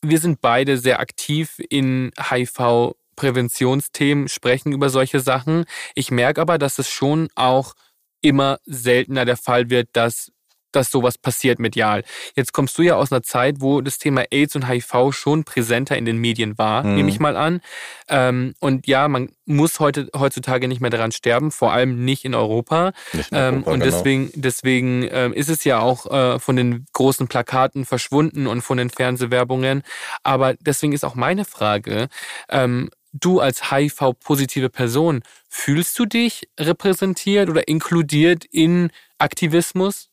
[0.00, 5.66] wir sind beide sehr aktiv in HIV Präventionsthemen, sprechen über solche Sachen.
[5.94, 7.74] Ich merke aber, dass es schon auch
[8.22, 10.32] immer seltener der Fall wird, dass
[10.74, 12.04] dass sowas passiert medial.
[12.36, 15.96] Jetzt kommst du ja aus einer Zeit, wo das Thema AIDS und HIV schon präsenter
[15.96, 16.94] in den Medien war, mhm.
[16.96, 17.60] nehme ich mal an.
[18.08, 22.34] Ähm, und ja, man muss heute, heutzutage nicht mehr daran sterben, vor allem nicht in
[22.34, 22.92] Europa.
[23.12, 23.84] Nicht in Europa ähm, und genau.
[23.84, 28.78] deswegen, deswegen ähm, ist es ja auch äh, von den großen Plakaten verschwunden und von
[28.78, 29.82] den Fernsehwerbungen.
[30.22, 32.08] Aber deswegen ist auch meine Frage,
[32.48, 40.10] ähm, du als HIV-positive Person, fühlst du dich repräsentiert oder inkludiert in Aktivismus?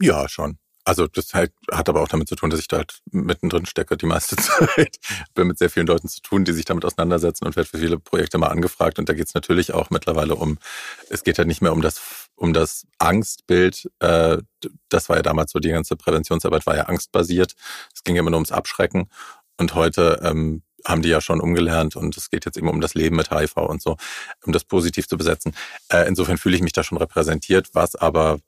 [0.00, 0.58] Ja, schon.
[0.84, 3.96] also das halt, hat aber auch damit zu tun, dass ich da halt mittendrin stecke
[3.96, 4.98] die meiste Zeit.
[5.34, 7.98] Bin mit sehr vielen Leuten zu tun, die sich damit auseinandersetzen und werde für viele
[7.98, 8.98] Projekte mal angefragt.
[8.98, 10.58] Und da geht es natürlich auch mittlerweile um,
[11.10, 12.00] es geht halt nicht mehr um das,
[12.34, 13.90] um das Angstbild.
[14.00, 14.38] Äh,
[14.88, 17.54] das war ja damals so, die ganze Präventionsarbeit war ja angstbasiert.
[17.94, 19.10] Es ging immer nur ums Abschrecken.
[19.58, 22.94] Und heute ähm, haben die ja schon umgelernt und es geht jetzt immer um das
[22.94, 23.96] Leben mit HIV und so,
[24.44, 25.54] um das positiv zu besetzen.
[25.88, 28.38] Äh, insofern fühle ich mich da schon repräsentiert, was aber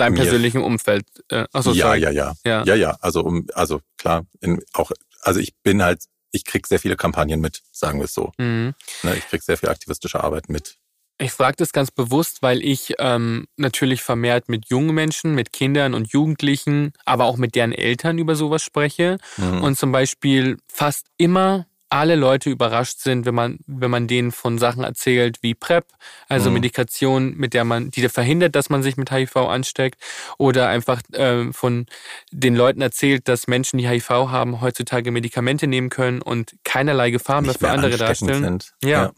[0.00, 1.04] deinem persönlichen Umfeld.
[1.28, 2.96] Äh, achso, ja, ja, ja, ja, ja, ja.
[3.00, 4.90] Also um, also klar, in, auch,
[5.22, 8.32] also ich bin halt, ich krieg sehr viele Kampagnen mit, sagen wir es so.
[8.38, 8.74] Mhm.
[9.02, 10.76] Ne, ich krieg sehr viel aktivistische Arbeit mit.
[11.20, 15.94] Ich frage das ganz bewusst, weil ich ähm, natürlich vermehrt mit jungen Menschen, mit Kindern
[15.94, 19.18] und Jugendlichen, aber auch mit deren Eltern über sowas spreche.
[19.36, 19.62] Mhm.
[19.62, 24.58] Und zum Beispiel fast immer alle Leute überrascht sind, wenn man, wenn man denen von
[24.58, 25.86] Sachen erzählt wie PrEP,
[26.28, 26.54] also mhm.
[26.54, 30.00] Medikation, mit der man, die verhindert, dass man sich mit HIV ansteckt,
[30.36, 31.86] oder einfach äh, von
[32.30, 37.40] den Leuten erzählt, dass Menschen, die HIV haben, heutzutage Medikamente nehmen können und keinerlei Gefahr
[37.40, 38.44] mehr für andere darstellen.
[38.44, 38.74] Sind.
[38.82, 38.88] ja.
[39.04, 39.12] ja.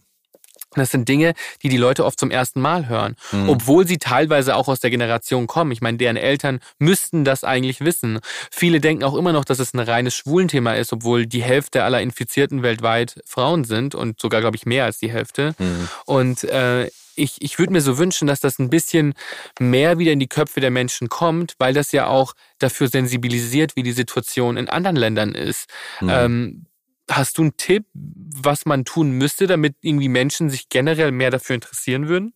[0.76, 3.48] Das sind Dinge, die die Leute oft zum ersten Mal hören, mhm.
[3.48, 5.72] obwohl sie teilweise auch aus der Generation kommen.
[5.72, 8.20] Ich meine, deren Eltern müssten das eigentlich wissen.
[8.50, 12.00] Viele denken auch immer noch, dass es ein reines Schwulenthema ist, obwohl die Hälfte aller
[12.00, 15.54] Infizierten weltweit Frauen sind und sogar, glaube ich, mehr als die Hälfte.
[15.58, 15.88] Mhm.
[16.06, 19.14] Und äh, ich, ich würde mir so wünschen, dass das ein bisschen
[19.58, 23.82] mehr wieder in die Köpfe der Menschen kommt, weil das ja auch dafür sensibilisiert, wie
[23.82, 25.68] die Situation in anderen Ländern ist.
[26.00, 26.08] Mhm.
[26.10, 26.66] Ähm,
[27.10, 31.54] Hast du einen Tipp, was man tun müsste, damit irgendwie Menschen sich generell mehr dafür
[31.54, 32.34] interessieren würden?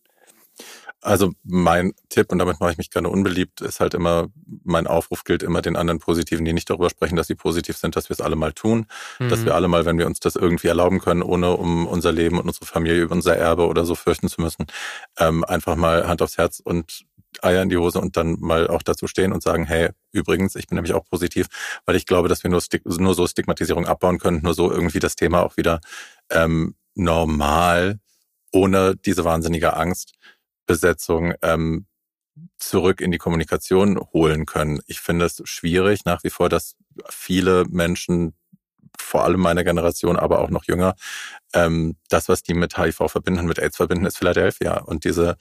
[1.00, 4.28] Also mein Tipp, und damit mache ich mich gerne unbeliebt, ist halt immer,
[4.64, 7.94] mein Aufruf gilt immer den anderen Positiven, die nicht darüber sprechen, dass sie positiv sind,
[7.94, 8.86] dass wir es alle mal tun.
[9.18, 9.28] Mhm.
[9.28, 12.38] Dass wir alle mal, wenn wir uns das irgendwie erlauben können, ohne um unser Leben
[12.38, 14.66] und unsere Familie über unser Erbe oder so fürchten zu müssen,
[15.18, 17.04] ähm, einfach mal Hand aufs Herz und
[17.42, 20.66] Eier in die Hose und dann mal auch dazu stehen und sagen, hey, übrigens, ich
[20.66, 21.46] bin nämlich auch positiv,
[21.84, 25.16] weil ich glaube, dass wir nur, nur so Stigmatisierung abbauen können, nur so irgendwie das
[25.16, 25.80] Thema auch wieder
[26.30, 27.98] ähm, normal,
[28.52, 31.86] ohne diese wahnsinnige Angstbesetzung ähm,
[32.58, 34.80] zurück in die Kommunikation holen können.
[34.86, 36.74] Ich finde es schwierig nach wie vor, dass
[37.08, 38.34] viele Menschen
[38.98, 40.94] vor allem meine Generation, aber auch noch jünger,
[41.52, 44.78] ähm, das, was die mit HIV verbinden, mit AIDS verbinden, ist Philadelphia.
[44.78, 45.36] Und diese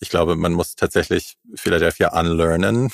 [0.00, 2.90] ich glaube, man muss tatsächlich Philadelphia unlearnen,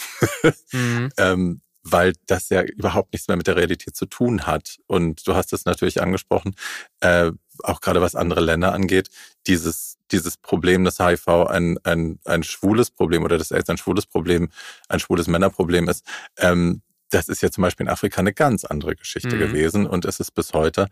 [0.73, 1.11] mhm.
[1.19, 4.79] ähm, weil das ja überhaupt nichts mehr mit der Realität zu tun hat.
[4.87, 6.55] Und du hast es natürlich angesprochen,
[7.01, 7.31] äh,
[7.63, 9.11] auch gerade was andere Länder angeht,
[9.47, 14.07] dieses, dieses Problem, dass HIV ein, ein, ein schwules Problem oder dass AIDS ein schwules
[14.07, 14.49] Problem,
[14.89, 16.05] ein schwules Männerproblem ist,
[16.39, 19.39] ähm, das ist ja zum Beispiel in Afrika eine ganz andere Geschichte mhm.
[19.39, 20.89] gewesen und es ist bis heute.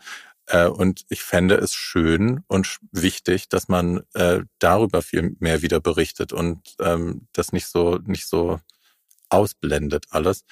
[0.46, 5.80] Äh, und ich fände es schön und wichtig, dass man äh, darüber viel mehr wieder
[5.80, 8.60] berichtet und ähm, das nicht so, nicht so
[9.30, 10.44] ausblendet alles.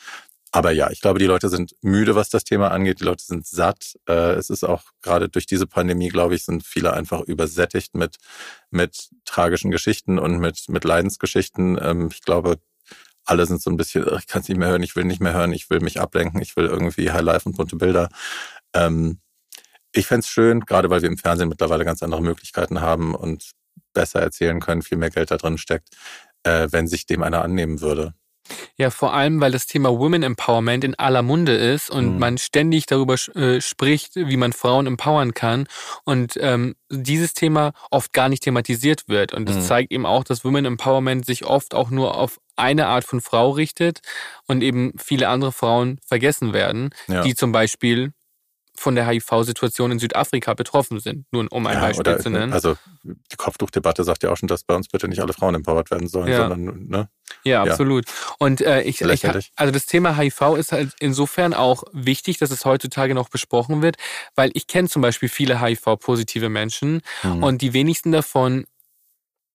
[0.52, 3.00] Aber ja, ich glaube, die Leute sind müde, was das Thema angeht.
[3.00, 3.96] Die Leute sind satt.
[4.08, 8.16] Äh, es ist auch gerade durch diese Pandemie, glaube ich, sind viele einfach übersättigt mit,
[8.70, 11.78] mit tragischen Geschichten und mit, mit Leidensgeschichten.
[11.80, 12.58] Ähm, ich glaube,
[13.24, 15.34] alle sind so ein bisschen, ich kann es nicht mehr hören, ich will nicht mehr
[15.34, 18.08] hören, ich will mich ablenken, ich will irgendwie High Life und bunte Bilder.
[18.74, 19.20] Ähm,
[19.92, 23.50] ich fände schön, gerade weil wir im Fernsehen mittlerweile ganz andere Möglichkeiten haben und
[23.92, 25.88] besser erzählen können, viel mehr Geld da drin steckt,
[26.44, 28.14] äh, wenn sich dem einer annehmen würde.
[28.76, 32.18] Ja, vor allem, weil das Thema Women Empowerment in aller Munde ist und mhm.
[32.18, 35.66] man ständig darüber äh, spricht, wie man Frauen empowern kann
[36.04, 39.32] und ähm, dieses Thema oft gar nicht thematisiert wird.
[39.32, 39.62] Und das mhm.
[39.62, 43.50] zeigt eben auch, dass Women Empowerment sich oft auch nur auf eine Art von Frau
[43.50, 44.00] richtet
[44.46, 47.22] und eben viele andere Frauen vergessen werden, ja.
[47.22, 48.12] die zum Beispiel
[48.80, 51.26] von der HIV-Situation in Südafrika betroffen sind.
[51.32, 52.54] Nur um ein ja, Beispiel oder, zu nennen.
[52.54, 55.90] Also die Kopftuchdebatte sagt ja auch schon, dass bei uns bitte nicht alle Frauen empowert
[55.90, 56.48] werden sollen, ja.
[56.48, 57.08] sondern ne?
[57.44, 58.06] Ja, absolut.
[58.38, 59.24] Und äh, ich, ich,
[59.56, 63.96] also das Thema HIV ist halt insofern auch wichtig, dass es heutzutage noch besprochen wird,
[64.34, 67.42] weil ich kenne zum Beispiel viele HIV-positive Menschen mhm.
[67.42, 68.64] und die wenigsten davon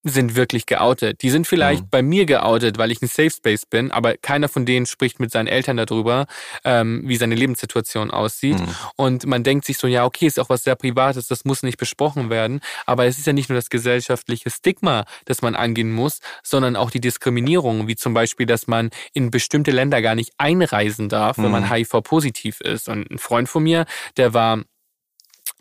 [0.08, 1.24] sind wirklich geoutet.
[1.24, 1.90] Die sind vielleicht mhm.
[1.90, 5.32] bei mir geoutet, weil ich ein Safe Space bin, aber keiner von denen spricht mit
[5.32, 6.28] seinen Eltern darüber,
[6.64, 8.60] ähm, wie seine Lebenssituation aussieht.
[8.60, 8.76] Mhm.
[8.96, 11.80] Und man denkt sich so, ja, okay, ist auch was sehr Privates, das muss nicht
[11.80, 12.60] besprochen werden.
[12.86, 16.92] Aber es ist ja nicht nur das gesellschaftliche Stigma, das man angehen muss, sondern auch
[16.92, 21.50] die Diskriminierung, wie zum Beispiel, dass man in bestimmte Länder gar nicht einreisen darf, wenn
[21.50, 21.74] man mhm.
[21.74, 22.90] HIV-positiv ist.
[22.90, 23.86] Und ein Freund von mir,
[24.18, 24.62] der war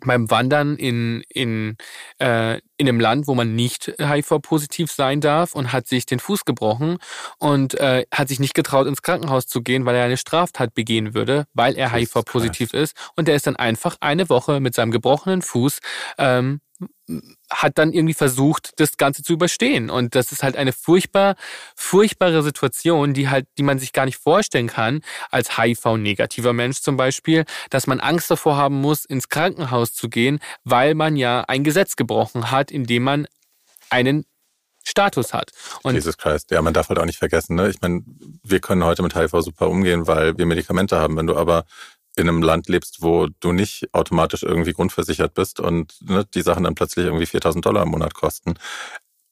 [0.03, 1.77] beim Wandern in, in,
[2.19, 6.45] äh, in einem Land, wo man nicht HIV-positiv sein darf und hat sich den Fuß
[6.45, 6.97] gebrochen
[7.39, 11.13] und äh, hat sich nicht getraut, ins Krankenhaus zu gehen, weil er eine Straftat begehen
[11.13, 12.95] würde, weil er HIV-positiv ist.
[13.15, 15.79] Und er ist dann einfach eine Woche mit seinem gebrochenen Fuß
[16.17, 16.61] ähm,
[17.49, 19.89] hat dann irgendwie versucht, das Ganze zu überstehen.
[19.89, 21.35] Und das ist halt eine furchtbar,
[21.75, 26.97] furchtbare Situation, die halt, die man sich gar nicht vorstellen kann, als HIV-negativer Mensch zum
[26.97, 31.63] Beispiel, dass man Angst davor haben muss, ins Krankenhaus zu gehen, weil man ja ein
[31.63, 33.27] Gesetz gebrochen hat, indem man
[33.89, 34.25] einen
[34.87, 35.51] Status hat.
[35.81, 37.69] Und Jesus Christ, ja, man darf halt auch nicht vergessen, ne?
[37.69, 38.03] Ich meine,
[38.43, 41.17] wir können heute mit HIV super umgehen, weil wir Medikamente haben.
[41.17, 41.65] Wenn du aber
[42.15, 46.63] in einem Land lebst, wo du nicht automatisch irgendwie grundversichert bist und ne, die Sachen
[46.63, 48.55] dann plötzlich irgendwie 4000 Dollar im Monat kosten.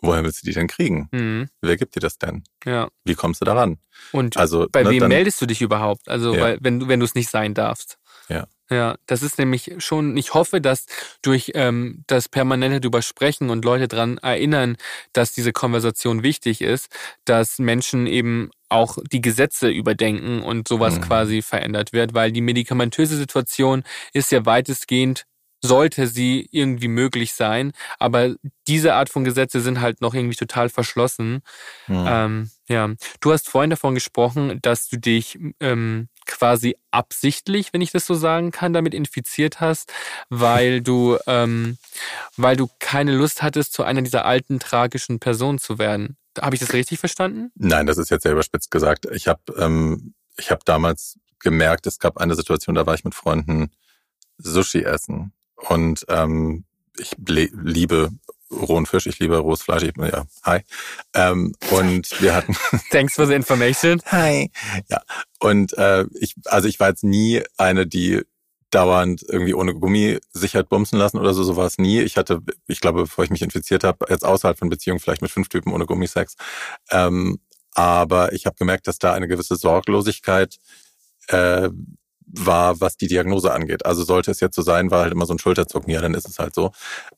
[0.01, 1.07] Woher willst du die denn kriegen?
[1.11, 1.49] Mhm.
[1.61, 2.43] Wer gibt dir das denn?
[2.65, 2.89] Ja.
[3.05, 3.77] Wie kommst du daran?
[4.11, 6.09] Und also, bei ne, wem dann, meldest du dich überhaupt?
[6.09, 6.41] Also, ja.
[6.41, 7.97] weil, wenn du, wenn du es nicht sein darfst.
[8.33, 8.47] Ja.
[8.69, 10.85] Ja, das ist nämlich schon, ich hoffe, dass
[11.21, 14.77] durch ähm, das permanente drüber sprechen und Leute daran erinnern,
[15.11, 16.87] dass diese Konversation wichtig ist,
[17.25, 21.01] dass Menschen eben auch die Gesetze überdenken und sowas mhm.
[21.01, 25.25] quasi verändert wird, weil die medikamentöse Situation ist ja weitestgehend
[25.63, 27.71] sollte sie irgendwie möglich sein.
[27.97, 28.35] Aber
[28.67, 31.41] diese Art von Gesetze sind halt noch irgendwie total verschlossen.
[31.87, 32.05] Mhm.
[32.05, 32.89] Ähm, ja,
[33.21, 38.13] du hast vorhin davon gesprochen, dass du dich ähm, quasi absichtlich, wenn ich das so
[38.13, 39.91] sagen kann, damit infiziert hast,
[40.29, 41.77] weil du, ähm,
[42.37, 46.17] weil du keine Lust hattest, zu einer dieser alten tragischen Personen zu werden.
[46.39, 47.51] Habe ich das richtig verstanden?
[47.55, 49.07] Nein, das ist jetzt sehr überspitzt gesagt.
[49.11, 53.13] Ich habe ähm, ich hab damals gemerkt, es gab eine Situation, da war ich mit
[53.13, 53.71] Freunden
[54.37, 56.65] Sushi essen und ähm,
[56.97, 58.11] ich liebe
[58.61, 60.61] rohen Fisch, ich liebe rohes Fleisch, ich, ja, hi.
[61.13, 62.55] Ähm, und wir hatten.
[62.91, 64.01] Thanks for the information.
[64.05, 64.51] Hi.
[64.89, 65.01] Ja.
[65.39, 68.21] Und äh, ich, also ich war jetzt nie eine, die
[68.73, 72.01] dauernd irgendwie ohne Gummi sich hat bumsen lassen oder so, so war es nie.
[72.01, 75.31] Ich hatte, ich glaube, bevor ich mich infiziert habe, jetzt außerhalb von Beziehungen vielleicht mit
[75.31, 76.35] fünf Typen ohne Gummisex.
[76.91, 77.39] Ähm,
[77.75, 80.57] aber ich habe gemerkt, dass da eine gewisse Sorglosigkeit
[81.27, 81.69] äh,
[82.25, 83.85] war, was die Diagnose angeht.
[83.85, 86.27] Also sollte es jetzt so sein, war halt immer so ein Schulterzucken, ja, dann ist
[86.27, 86.71] es halt so.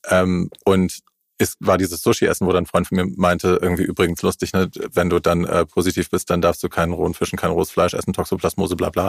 [0.10, 1.00] Ähm, und
[1.38, 4.70] ist, war dieses Sushi-Essen, wo dann ein Freund von mir meinte, irgendwie übrigens lustig, ne,
[4.94, 7.94] wenn du dann äh, positiv bist, dann darfst du keinen rohen Fischen, kein rohes Fleisch
[7.94, 9.08] essen, Toxoplasmose, bla bla.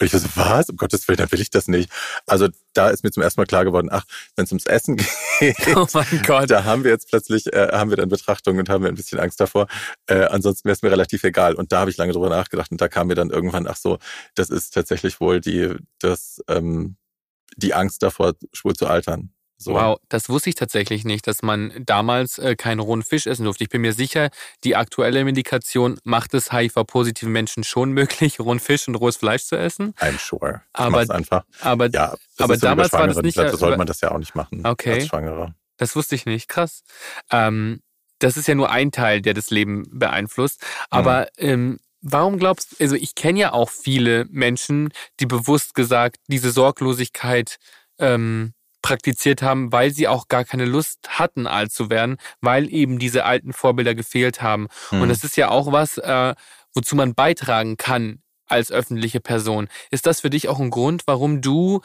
[0.00, 0.70] Und ich so, was?
[0.70, 1.90] Um Gottes Willen, dann will ich das nicht.
[2.26, 4.04] Also da ist mir zum ersten Mal klar geworden, ach,
[4.36, 4.96] wenn es ums Essen
[5.38, 6.50] geht, oh mein Gott.
[6.50, 9.18] da haben wir jetzt plötzlich, äh, haben wir dann Betrachtung und haben wir ein bisschen
[9.18, 9.66] Angst davor.
[10.06, 11.54] Äh, ansonsten wäre es mir relativ egal.
[11.54, 13.98] Und da habe ich lange drüber nachgedacht und da kam mir dann irgendwann, ach so,
[14.34, 16.96] das ist tatsächlich wohl die, das, ähm,
[17.56, 19.35] die Angst davor, schwul zu altern.
[19.58, 19.74] So.
[19.74, 23.64] Wow, das wusste ich tatsächlich nicht, dass man damals äh, keinen rohen Fisch essen durfte.
[23.64, 24.28] Ich bin mir sicher,
[24.64, 29.56] die aktuelle Medikation macht es HIV-positiven Menschen schon möglich, rohen Fisch und rohes Fleisch zu
[29.56, 29.94] essen.
[29.94, 30.62] I'm sure.
[30.74, 31.44] Ich aber einfach.
[31.60, 33.36] Aber, ja, aber damals war das nicht.
[33.36, 34.94] Deshalb sollte man das ja auch nicht machen okay.
[34.94, 35.54] als Schwangere.
[35.78, 36.48] Das wusste ich nicht.
[36.48, 36.82] Krass.
[37.30, 37.80] Ähm,
[38.18, 40.64] das ist ja nur ein Teil, der das Leben beeinflusst.
[40.90, 41.48] Aber mhm.
[41.48, 44.90] ähm, warum glaubst du, also ich kenne ja auch viele Menschen,
[45.20, 47.58] die bewusst gesagt diese Sorglosigkeit
[47.98, 48.52] ähm,
[48.86, 53.24] praktiziert haben, weil sie auch gar keine Lust hatten, alt zu werden, weil eben diese
[53.24, 54.68] alten Vorbilder gefehlt haben.
[54.92, 55.02] Mhm.
[55.02, 56.36] Und das ist ja auch was, äh,
[56.72, 59.66] wozu man beitragen kann als öffentliche Person.
[59.90, 61.80] Ist das für dich auch ein Grund, warum du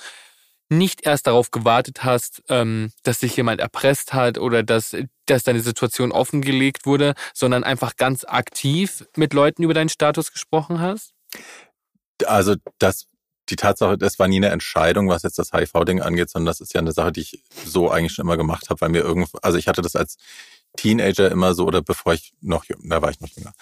[0.69, 4.95] nicht erst darauf gewartet hast, ähm, dass sich jemand erpresst hat oder dass,
[5.25, 10.79] dass deine Situation offengelegt wurde, sondern einfach ganz aktiv mit Leuten über deinen Status gesprochen
[10.79, 11.13] hast?
[12.27, 13.07] Also das
[13.51, 16.73] die Tatsache, das war nie eine Entscheidung, was jetzt das HIV-Ding angeht, sondern das ist
[16.73, 19.57] ja eine Sache, die ich so eigentlich schon immer gemacht habe, weil mir irgendwo, also
[19.57, 20.17] ich hatte das als
[20.77, 23.53] Teenager immer so, oder bevor ich noch, da war ich noch jünger,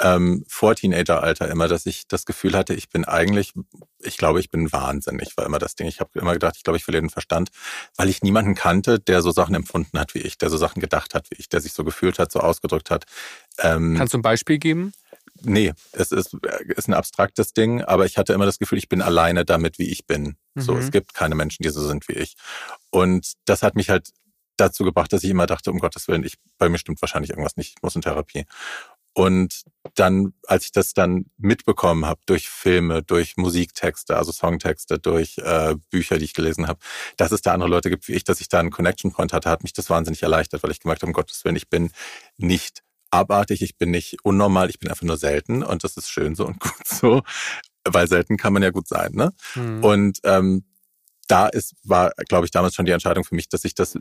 [0.00, 3.52] ähm, vor Teenageralter immer, dass ich das Gefühl hatte, ich bin eigentlich,
[4.00, 5.86] ich glaube, ich bin wahnsinnig, war immer das Ding.
[5.86, 7.50] Ich habe immer gedacht, ich glaube, ich verliere den Verstand,
[7.96, 11.14] weil ich niemanden kannte, der so Sachen empfunden hat wie ich, der so Sachen gedacht
[11.14, 13.04] hat wie ich, der sich so gefühlt hat, so ausgedrückt hat.
[13.58, 14.94] Ähm, Kannst du ein Beispiel geben?
[15.42, 16.36] Nee, es ist,
[16.76, 19.90] ist ein abstraktes Ding, aber ich hatte immer das Gefühl, ich bin alleine damit, wie
[19.90, 20.36] ich bin.
[20.54, 20.60] Mhm.
[20.60, 22.34] So, es gibt keine Menschen, die so sind wie ich.
[22.90, 24.10] Und das hat mich halt
[24.56, 27.56] dazu gebracht, dass ich immer dachte, um Gottes Willen, ich, bei mir stimmt wahrscheinlich irgendwas
[27.56, 28.46] nicht, ich muss in Therapie.
[29.16, 29.62] Und
[29.94, 35.76] dann, als ich das dann mitbekommen habe durch Filme, durch Musiktexte, also Songtexte, durch äh,
[35.90, 36.80] Bücher, die ich gelesen habe,
[37.16, 39.50] dass es da andere Leute gibt wie ich, dass ich da einen Connection Point hatte,
[39.50, 41.92] hat mich das wahnsinnig erleichtert, weil ich gemerkt habe, um Gottes Willen, ich bin
[42.38, 42.82] nicht
[43.14, 46.46] abartig, ich bin nicht unnormal, ich bin einfach nur selten und das ist schön so
[46.46, 47.22] und gut so,
[47.84, 49.12] weil selten kann man ja gut sein.
[49.12, 49.32] Ne?
[49.54, 49.84] Mhm.
[49.84, 50.64] Und ähm,
[51.28, 53.98] da ist, war, glaube ich, damals schon die Entscheidung für mich, dass ich das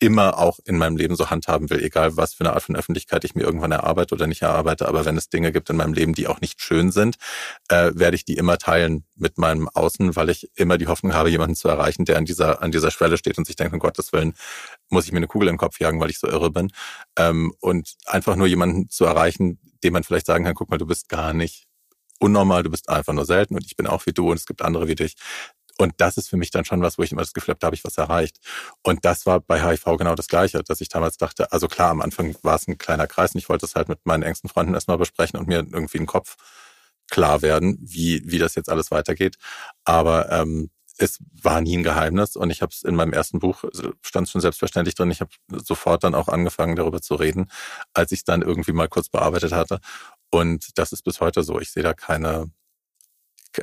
[0.00, 3.24] immer auch in meinem Leben so handhaben will, egal was für eine Art von Öffentlichkeit
[3.24, 4.88] ich mir irgendwann erarbeite oder nicht erarbeite.
[4.88, 7.16] Aber wenn es Dinge gibt in meinem Leben, die auch nicht schön sind,
[7.68, 11.30] äh, werde ich die immer teilen mit meinem Außen, weil ich immer die Hoffnung habe,
[11.30, 14.12] jemanden zu erreichen, der an dieser, an dieser Schwelle steht und sich denkt, um Gottes
[14.12, 14.34] Willen,
[14.88, 16.72] muss ich mir eine Kugel im Kopf jagen, weil ich so irre bin.
[17.18, 20.86] Ähm, und einfach nur jemanden zu erreichen, dem man vielleicht sagen kann, guck mal, du
[20.86, 21.66] bist gar nicht
[22.18, 24.62] unnormal, du bist einfach nur selten und ich bin auch wie du und es gibt
[24.62, 25.16] andere wie dich
[25.78, 27.66] Und das ist für mich dann schon was, wo ich immer das Gefühl habe, da
[27.66, 28.38] habe ich was erreicht.
[28.82, 32.00] Und das war bei HIV genau das Gleiche, dass ich damals dachte, also klar, am
[32.00, 34.74] Anfang war es ein kleiner Kreis und ich wollte es halt mit meinen engsten Freunden
[34.74, 36.36] erstmal besprechen und mir irgendwie einen Kopf
[37.10, 39.36] klar werden, wie, wie das jetzt alles weitergeht.
[39.84, 43.64] Aber ähm, es war nie ein Geheimnis und ich habe es in meinem ersten Buch,
[44.02, 47.50] stand schon selbstverständlich drin, ich habe sofort dann auch angefangen, darüber zu reden,
[47.92, 49.80] als ich es dann irgendwie mal kurz bearbeitet hatte.
[50.30, 51.60] Und das ist bis heute so.
[51.60, 52.50] Ich sehe da keine,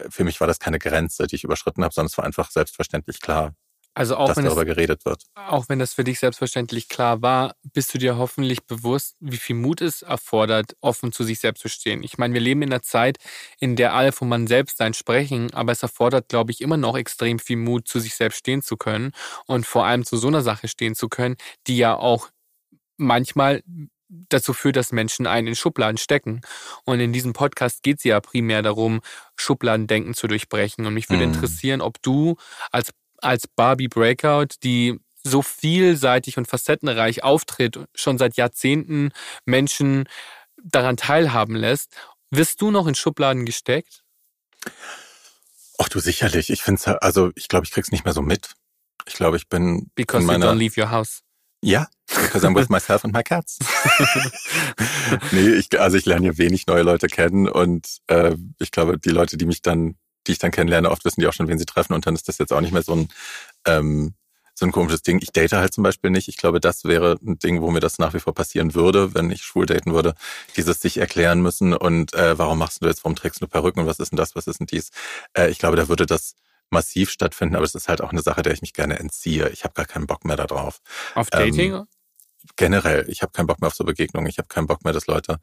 [0.10, 3.22] für mich war das keine Grenze, die ich überschritten habe, sondern es war einfach selbstverständlich
[3.22, 3.54] klar,
[3.96, 5.24] also auch dass wenn darüber es, geredet wird.
[5.36, 9.56] auch wenn das für dich selbstverständlich klar war, bist du dir hoffentlich bewusst, wie viel
[9.56, 12.04] Mut es erfordert, offen zu sich selbst zu stehen.
[12.04, 13.18] Ich meine, wir leben in einer Zeit,
[13.60, 16.98] in der alle von man selbst sein sprechen, aber es erfordert, glaube ich, immer noch
[16.98, 19.12] extrem viel Mut, zu sich selbst stehen zu können
[19.46, 21.36] und vor allem zu so einer Sache stehen zu können,
[21.68, 22.30] die ja auch
[22.98, 23.64] manchmal
[24.30, 26.41] dazu führt, dass Menschen einen in Schubladen stecken.
[26.86, 29.01] Und in diesem Podcast geht es ja primär darum,
[29.36, 30.86] Schubladendenken zu durchbrechen.
[30.86, 31.34] Und mich würde Mhm.
[31.34, 32.36] interessieren, ob du
[32.72, 32.91] als,
[33.22, 39.11] als Barbie Breakout, die so vielseitig und facettenreich auftritt, schon seit Jahrzehnten
[39.45, 40.07] Menschen
[40.61, 41.95] daran teilhaben lässt,
[42.30, 44.03] wirst du noch in Schubladen gesteckt?
[45.80, 46.49] Ach du sicherlich.
[46.49, 48.53] Ich finde es, also ich glaube, ich krieg's nicht mehr so mit.
[49.05, 51.22] Ich glaube, ich bin Because in you meiner don't leave your house.
[51.64, 53.57] Ja, because I'm with myself and my cats.
[55.32, 59.09] nee, ich, also ich lerne hier wenig neue Leute kennen und äh, ich glaube, die
[59.09, 59.95] Leute, die mich dann,
[60.28, 62.28] die ich dann kennenlerne, oft wissen die auch schon, wen sie treffen und dann ist
[62.28, 63.07] das jetzt auch nicht mehr so ein
[63.66, 64.14] ähm,
[64.55, 65.20] so ein komisches Ding.
[65.22, 66.28] Ich date halt zum Beispiel nicht.
[66.28, 69.32] Ich glaube, das wäre ein Ding, wo mir das nach wie vor passieren würde, wenn
[69.32, 70.14] ich schwul daten würde.
[70.55, 73.88] Dieses sich erklären müssen und äh, warum machst du jetzt, warum trägst du Perücken und
[73.88, 74.91] was ist denn das, was ist denn dies?
[75.34, 76.36] Äh, ich glaube, da würde das
[76.74, 79.49] massiv stattfinden, aber es ist halt auch eine Sache, der ich mich gerne entziehe.
[79.49, 80.82] Ich habe gar keinen Bock mehr darauf.
[81.15, 81.84] Auf Ähm, Dating?
[82.57, 84.30] generell, ich habe keinen Bock mehr auf so Begegnungen.
[84.30, 85.39] Ich habe keinen Bock mehr, dass Leute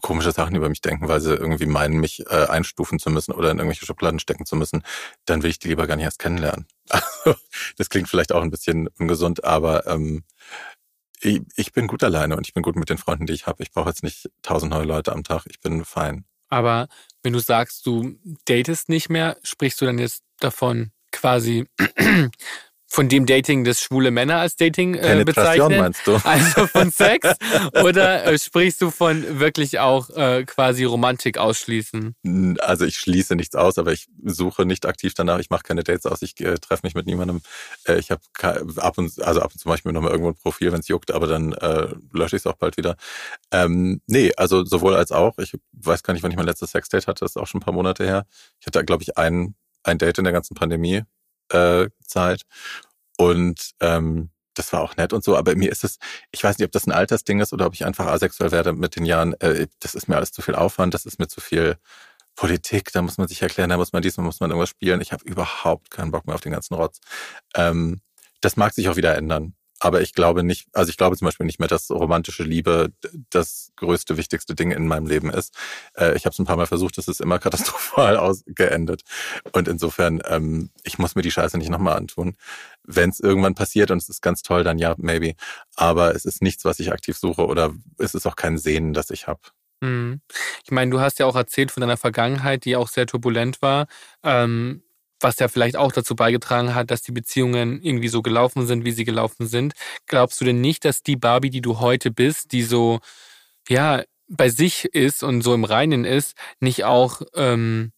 [0.00, 3.50] komische Sachen über mich denken, weil sie irgendwie meinen, mich äh, einstufen zu müssen oder
[3.50, 4.82] in irgendwelche Schubladen stecken zu müssen.
[5.26, 6.66] Dann will ich die lieber gar nicht erst kennenlernen.
[7.24, 7.38] Also,
[7.78, 10.24] das klingt vielleicht auch ein bisschen ungesund, aber ähm,
[11.20, 13.62] ich, ich bin gut alleine und ich bin gut mit den Freunden, die ich habe.
[13.62, 15.44] Ich brauche jetzt nicht tausend neue Leute am Tag.
[15.48, 16.24] Ich bin fein.
[16.52, 16.88] Aber
[17.22, 21.66] wenn du sagst, du datest nicht mehr, sprichst du dann jetzt davon quasi
[22.92, 25.80] von dem Dating, das schwule Männer als Dating äh, bezeichnen?
[25.80, 26.20] meinst du?
[26.24, 27.26] Also von Sex?
[27.82, 32.14] Oder äh, sprichst du von wirklich auch äh, quasi Romantik ausschließen?
[32.60, 35.38] Also ich schließe nichts aus, aber ich suche nicht aktiv danach.
[35.38, 36.20] Ich mache keine Dates aus.
[36.20, 37.40] Ich äh, treffe mich mit niemandem.
[37.88, 38.20] Äh, ich habe
[38.76, 40.80] ab und also ab und zu mache ich mir noch mal irgendwo ein Profil, wenn
[40.80, 42.96] es juckt, aber dann äh, lösche ich es auch bald wieder.
[43.52, 45.38] Ähm, nee, also sowohl als auch.
[45.38, 47.24] Ich weiß gar nicht, wann ich mein letztes Sexdate hatte.
[47.24, 48.26] Das ist auch schon ein paar Monate her.
[48.60, 51.02] Ich hatte, glaube ich, ein ein Date in der ganzen Pandemie
[51.52, 52.42] äh, Zeit
[53.16, 55.98] und ähm, das war auch nett und so, aber mir ist es,
[56.30, 58.96] ich weiß nicht, ob das ein Altersding ist oder ob ich einfach asexuell werde mit
[58.96, 59.34] den Jahren.
[59.40, 61.76] Äh, das ist mir alles zu viel Aufwand, das ist mir zu viel
[62.34, 65.00] Politik, da muss man sich erklären, da muss man dies, da muss man irgendwas spielen.
[65.00, 67.00] Ich habe überhaupt keinen Bock mehr auf den ganzen Rotz.
[67.54, 68.00] Ähm,
[68.40, 69.54] das mag sich auch wieder ändern.
[69.82, 72.92] Aber ich glaube nicht, also ich glaube zum Beispiel nicht mehr, dass romantische Liebe
[73.30, 75.56] das größte, wichtigste Ding in meinem Leben ist.
[75.96, 79.02] Äh, ich habe es ein paar Mal versucht, es ist immer katastrophal ausgeendet.
[79.50, 82.36] Und insofern, ähm, ich muss mir die Scheiße nicht nochmal antun.
[82.84, 85.34] Wenn es irgendwann passiert und es ist ganz toll, dann ja, maybe.
[85.74, 89.10] Aber es ist nichts, was ich aktiv suche oder es ist auch kein Sehnen, das
[89.10, 89.40] ich habe.
[89.80, 90.20] Mhm.
[90.64, 93.88] Ich meine, du hast ja auch erzählt von deiner Vergangenheit, die auch sehr turbulent war.
[94.22, 94.84] Ähm,
[95.22, 98.92] was ja vielleicht auch dazu beigetragen hat, dass die Beziehungen irgendwie so gelaufen sind, wie
[98.92, 99.74] sie gelaufen sind.
[100.06, 103.00] Glaubst du denn nicht, dass die Barbie, die du heute bist, die so,
[103.68, 107.92] ja, bei sich ist und so im Reinen ist, nicht auch ähm,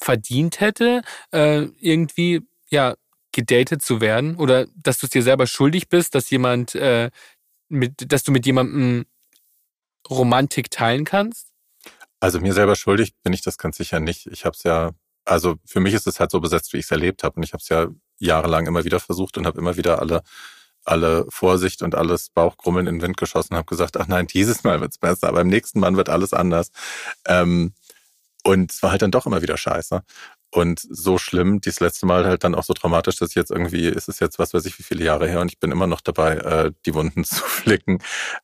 [0.00, 1.02] verdient hätte,
[1.32, 2.94] äh, irgendwie, ja,
[3.32, 4.36] gedatet zu werden?
[4.36, 7.10] Oder dass du es dir selber schuldig bist, dass jemand, äh,
[7.68, 9.06] mit, dass du mit jemandem
[10.08, 11.48] Romantik teilen kannst?
[12.20, 14.26] Also mir selber schuldig bin ich das ganz sicher nicht.
[14.26, 14.92] Ich habe es ja
[15.28, 17.36] also für mich ist es halt so besetzt, wie ich es erlebt habe.
[17.36, 20.22] Und ich habe es ja jahrelang immer wieder versucht und habe immer wieder alle,
[20.84, 24.64] alle Vorsicht und alles Bauchgrummeln in den Wind geschossen und habe gesagt, ach nein, dieses
[24.64, 26.70] Mal wird's besser, aber beim nächsten Mal wird alles anders.
[27.26, 27.74] Ähm,
[28.42, 30.02] und es war halt dann doch immer wieder scheiße.
[30.50, 33.86] Und so schlimm, dieses letzte Mal halt dann auch so traumatisch, dass ich jetzt irgendwie,
[33.86, 36.00] ist es jetzt was weiß ich wie viele Jahre her und ich bin immer noch
[36.00, 37.98] dabei, äh, die Wunden zu flicken.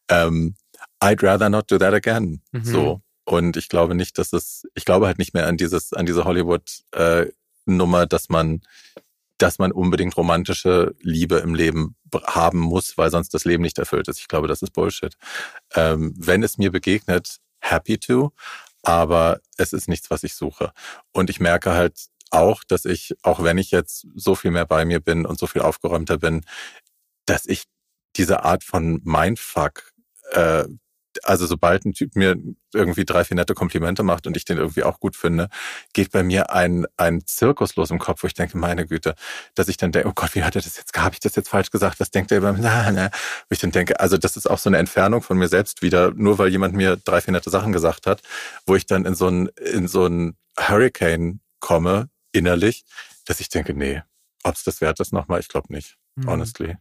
[0.08, 0.54] Ähm,
[1.02, 2.42] I'd rather not do that again.
[2.52, 2.64] Mhm.
[2.64, 3.00] So.
[3.24, 6.24] Und ich glaube nicht, dass es, ich glaube halt nicht mehr an dieses, an diese
[6.24, 8.60] Hollywood-Nummer, äh, dass man,
[9.38, 14.08] dass man unbedingt romantische Liebe im Leben haben muss, weil sonst das Leben nicht erfüllt
[14.08, 14.20] ist.
[14.20, 15.16] Ich glaube, das ist Bullshit.
[15.74, 18.32] Ähm, wenn es mir begegnet, happy to,
[18.82, 20.72] aber es ist nichts, was ich suche.
[21.12, 24.84] Und ich merke halt auch, dass ich, auch wenn ich jetzt so viel mehr bei
[24.84, 26.44] mir bin und so viel aufgeräumter bin,
[27.26, 27.64] dass ich
[28.16, 29.92] diese Art von Mindfuck
[30.32, 30.64] äh,
[31.22, 32.36] also sobald ein Typ mir
[32.72, 35.48] irgendwie drei, vier nette Komplimente macht und ich den irgendwie auch gut finde,
[35.92, 39.14] geht bei mir ein, ein Zirkus los im Kopf, wo ich denke, meine Güte,
[39.54, 41.48] dass ich dann denke, oh Gott, wie hat er das jetzt, habe ich das jetzt
[41.48, 42.00] falsch gesagt?
[42.00, 43.10] Was denkt er über, na, na,
[43.48, 46.12] wo ich dann denke, also das ist auch so eine Entfernung von mir selbst wieder,
[46.12, 48.22] nur weil jemand mir drei, vier nette Sachen gesagt hat,
[48.66, 52.84] wo ich dann in so ein, in so ein Hurricane komme, innerlich,
[53.24, 54.02] dass ich denke, nee,
[54.42, 56.28] ob es das wert ist nochmal, ich glaube nicht, mhm.
[56.28, 56.76] honestly.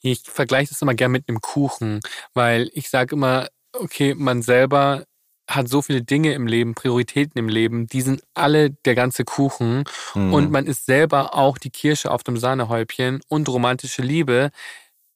[0.00, 2.00] Ich vergleiche das immer gern mit einem Kuchen,
[2.34, 5.04] weil ich sage immer, okay, man selber
[5.48, 9.84] hat so viele Dinge im Leben, Prioritäten im Leben, die sind alle der ganze Kuchen
[10.14, 10.32] mhm.
[10.32, 14.50] und man ist selber auch die Kirsche auf dem Sahnehäubchen und romantische Liebe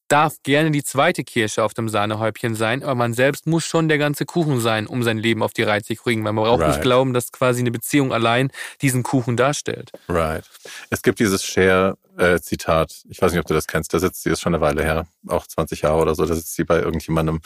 [0.09, 3.99] darf gerne die zweite Kirsche auf dem Sahnehäubchen sein, aber man selbst muss schon der
[3.99, 6.25] ganze Kuchen sein, um sein Leben auf die Reihe zu kriegen.
[6.25, 6.71] Weil man braucht right.
[6.71, 8.51] nicht glauben, dass quasi eine Beziehung allein
[8.81, 9.93] diesen Kuchen darstellt.
[10.09, 10.45] Right.
[10.89, 14.41] Es gibt dieses Share-Zitat, ich weiß nicht, ob du das kennst, da sitzt sie, ist
[14.41, 17.41] schon eine Weile her, auch 20 Jahre oder so, da sitzt sie bei irgendjemandem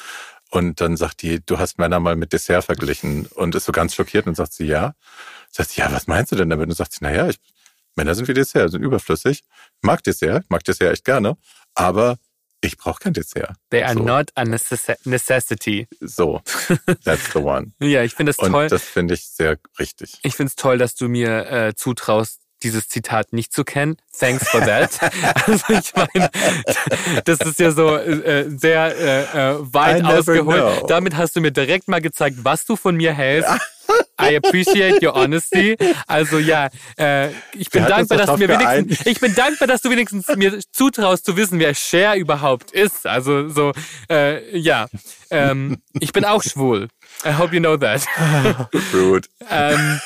[0.53, 3.95] und dann sagt die, du hast Männer mal mit Dessert verglichen und ist so ganz
[3.95, 4.95] schockiert und sagt sie, ja.
[5.51, 6.69] Sagt sie, ja, was meinst du denn damit?
[6.69, 7.39] Und sagt sie, naja, ich,
[7.97, 9.45] Männer sind wie Dessert, sind überflüssig.
[9.81, 11.39] Mag Dessert, mag Dessert echt gerne,
[11.75, 12.19] aber
[12.61, 13.57] ich brauche kein Dessert.
[13.71, 14.03] They are so.
[14.03, 15.89] not a necessity.
[16.01, 16.43] So,
[17.03, 17.73] that's the one.
[17.81, 18.65] ja, ich finde das toll.
[18.65, 20.19] Und das finde ich sehr richtig.
[20.23, 23.97] Ich finde es toll, dass du mir äh, zutraust, dieses Zitat nicht zu kennen.
[24.19, 24.91] Thanks for that.
[25.47, 26.31] also ich meine,
[27.25, 30.79] das ist ja so äh, sehr äh, äh weit ausgeholt.
[30.79, 30.87] Know.
[30.87, 33.51] Damit hast du mir direkt mal gezeigt, was du von mir hältst.
[34.21, 35.77] I appreciate your honesty.
[36.07, 39.91] Also ja, äh, ich bin dankbar, dass du mir wenigstens, ich bin dankbar, dass du
[39.91, 43.07] wenigstens mir zutraust zu wissen, wer Cher überhaupt ist.
[43.07, 43.73] Also so,
[44.09, 44.87] äh, ja,
[45.31, 46.89] ähm, ich bin auch schwul.
[47.25, 48.07] I hope you know that.
[48.95, 49.29] Rude.
[49.51, 50.01] ähm,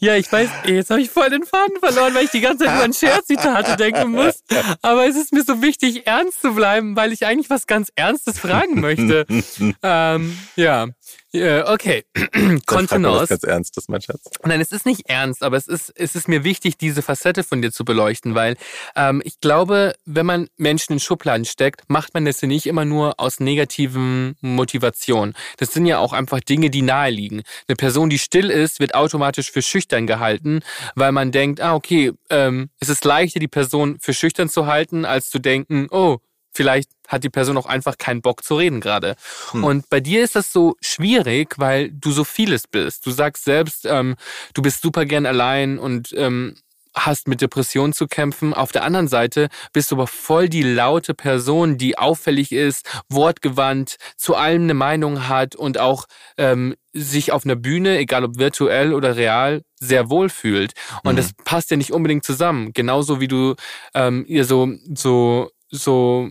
[0.00, 2.74] ja, ich weiß, jetzt habe ich voll den Faden verloren, weil ich die ganze Zeit
[2.74, 4.42] nur an Scherzitate denken muss.
[4.82, 8.38] Aber es ist mir so wichtig, ernst zu bleiben, weil ich eigentlich was ganz Ernstes
[8.38, 9.26] fragen möchte.
[9.82, 10.88] ähm, ja,
[11.32, 12.04] Yeah, okay.
[12.66, 13.28] Kontenance.
[13.28, 14.22] ganz ernst, das mein Schatz.
[14.44, 17.60] Nein, es ist nicht ernst, aber es ist, es ist mir wichtig, diese Facette von
[17.60, 18.56] dir zu beleuchten, weil
[18.96, 22.86] ähm, ich glaube, wenn man Menschen in Schubladen steckt, macht man das ja nicht immer
[22.86, 25.34] nur aus negativen Motivationen.
[25.58, 27.42] Das sind ja auch einfach Dinge, die naheliegen.
[27.68, 30.60] Eine Person, die still ist, wird automatisch für schüchtern gehalten,
[30.94, 35.04] weil man denkt, ah, okay, ähm, es ist leichter, die Person für schüchtern zu halten,
[35.04, 36.18] als zu denken, oh,
[36.58, 39.14] vielleicht hat die Person auch einfach keinen Bock zu reden gerade.
[39.52, 39.62] Hm.
[39.62, 43.06] Und bei dir ist das so schwierig, weil du so vieles bist.
[43.06, 44.16] Du sagst selbst, ähm,
[44.54, 46.56] du bist super gern allein und ähm,
[46.96, 48.52] hast mit Depressionen zu kämpfen.
[48.52, 53.94] Auf der anderen Seite bist du aber voll die laute Person, die auffällig ist, wortgewandt,
[54.16, 56.06] zu allem eine Meinung hat und auch
[56.38, 60.72] ähm, sich auf einer Bühne, egal ob virtuell oder real, sehr wohl fühlt.
[61.04, 61.18] Und mhm.
[61.18, 62.72] das passt ja nicht unbedingt zusammen.
[62.72, 63.54] Genauso wie du
[63.94, 66.30] ähm, ihr so so so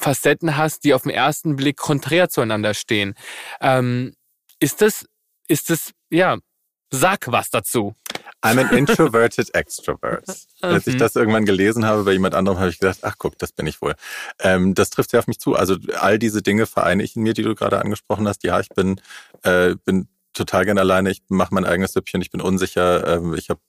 [0.00, 3.14] Facetten hast, die auf den ersten Blick konträr zueinander stehen.
[3.60, 4.14] Ähm,
[4.58, 5.06] ist das,
[5.48, 6.38] ist das, ja,
[6.90, 7.94] sag was dazu.
[8.42, 10.24] I'm an introverted extrovert.
[10.62, 10.98] Als ich mhm.
[10.98, 13.82] das irgendwann gelesen habe bei jemand anderem, habe ich gedacht, ach guck, das bin ich
[13.82, 13.94] wohl.
[14.40, 15.54] Ähm, das trifft sehr auf mich zu.
[15.54, 18.42] Also all diese Dinge vereine ich in mir, die du gerade angesprochen hast.
[18.44, 19.00] Ja, ich bin,
[19.42, 21.10] äh, bin total gern alleine.
[21.10, 22.22] Ich mache mein eigenes Süppchen.
[22.22, 23.16] Ich bin unsicher.
[23.16, 23.60] Ähm, ich habe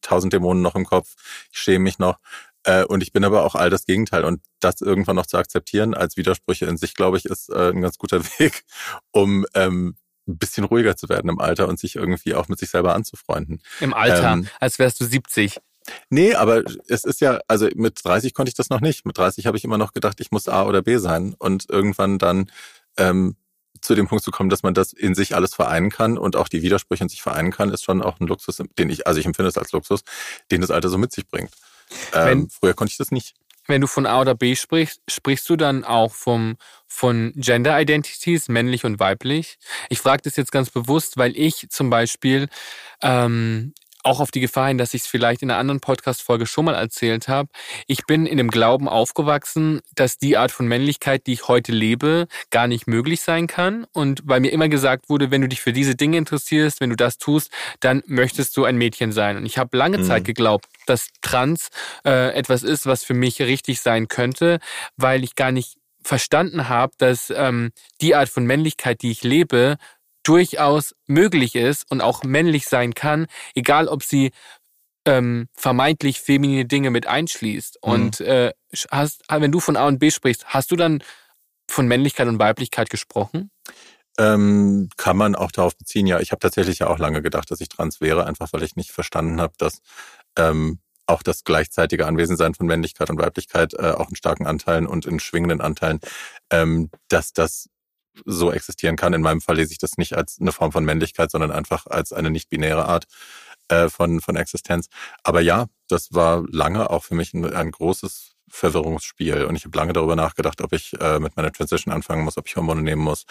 [0.00, 1.14] tausend Dämonen noch im Kopf.
[1.52, 2.18] Ich schäme mich noch.
[2.64, 4.24] Äh, und ich bin aber auch all das Gegenteil.
[4.24, 7.80] Und das irgendwann noch zu akzeptieren als Widersprüche in sich, glaube ich, ist äh, ein
[7.80, 8.64] ganz guter Weg,
[9.12, 9.96] um ähm,
[10.28, 13.62] ein bisschen ruhiger zu werden im Alter und sich irgendwie auch mit sich selber anzufreunden.
[13.80, 15.60] Im Alter, ähm, als wärst du 70.
[16.10, 19.06] Nee, aber es ist ja, also mit 30 konnte ich das noch nicht.
[19.06, 21.34] Mit 30 habe ich immer noch gedacht, ich muss A oder B sein.
[21.38, 22.50] Und irgendwann dann
[22.96, 23.36] ähm,
[23.80, 26.48] zu dem Punkt zu kommen, dass man das in sich alles vereinen kann und auch
[26.48, 29.26] die Widersprüche in sich vereinen kann, ist schon auch ein Luxus, den ich, also ich
[29.26, 30.02] empfinde es als Luxus,
[30.50, 31.50] den das Alter so mit sich bringt.
[32.12, 33.34] Ähm, Wenn, früher konnte ich das nicht.
[33.66, 38.48] Wenn du von A oder B sprichst, sprichst du dann auch vom, von Gender Identities,
[38.48, 39.58] männlich und weiblich?
[39.90, 42.48] Ich frage das jetzt ganz bewusst, weil ich zum Beispiel
[43.00, 43.72] ähm,
[44.02, 46.74] auch auf die Gefahr hin, dass ich es vielleicht in einer anderen Podcast-Folge schon mal
[46.74, 47.48] erzählt habe.
[47.86, 52.26] Ich bin in dem Glauben aufgewachsen, dass die Art von Männlichkeit, die ich heute lebe,
[52.50, 53.86] gar nicht möglich sein kann.
[53.92, 56.96] Und weil mir immer gesagt wurde, wenn du dich für diese Dinge interessierst, wenn du
[56.96, 59.36] das tust, dann möchtest du ein Mädchen sein.
[59.36, 60.04] Und ich habe lange mhm.
[60.04, 61.68] Zeit geglaubt, dass Trans
[62.04, 64.58] äh, etwas ist, was für mich richtig sein könnte,
[64.96, 69.76] weil ich gar nicht verstanden habe, dass ähm, die Art von Männlichkeit, die ich lebe,
[70.22, 74.32] durchaus möglich ist und auch männlich sein kann, egal ob sie
[75.06, 77.78] ähm, vermeintlich feminine Dinge mit einschließt.
[77.84, 77.90] Mhm.
[77.90, 78.52] Und äh,
[78.90, 81.02] hast, wenn du von A und B sprichst, hast du dann
[81.68, 83.50] von Männlichkeit und Weiblichkeit gesprochen?
[84.18, 86.20] Ähm, kann man auch darauf beziehen, ja.
[86.20, 88.90] Ich habe tatsächlich ja auch lange gedacht, dass ich trans wäre, einfach weil ich nicht
[88.90, 89.80] verstanden habe, dass
[90.36, 95.06] ähm, auch das gleichzeitige Anwesensein von Männlichkeit und Weiblichkeit äh, auch in starken Anteilen und
[95.06, 96.00] in schwingenden Anteilen,
[96.50, 97.68] ähm, dass das
[98.24, 99.12] so existieren kann.
[99.12, 102.12] In meinem Fall lese ich das nicht als eine Form von Männlichkeit, sondern einfach als
[102.12, 103.06] eine nicht-binäre Art
[103.68, 104.88] äh, von, von Existenz.
[105.22, 109.44] Aber ja, das war lange auch für mich ein, ein großes Verwirrungsspiel.
[109.44, 112.48] Und ich habe lange darüber nachgedacht, ob ich äh, mit meiner Transition anfangen muss, ob
[112.48, 113.24] ich Hormone nehmen muss.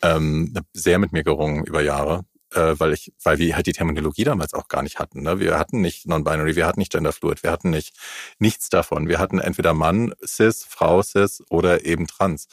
[0.00, 2.24] Ähm, sehr mit mir gerungen über Jahre,
[2.54, 5.22] äh, weil ich, weil wir halt die Terminologie damals auch gar nicht hatten.
[5.22, 5.40] Ne?
[5.40, 7.96] Wir hatten nicht Non-Binary, wir hatten nicht Genderfluid, wir hatten nicht
[8.38, 9.08] nichts davon.
[9.08, 12.48] Wir hatten entweder Mann, Cis, Frau, Cis oder eben Trans.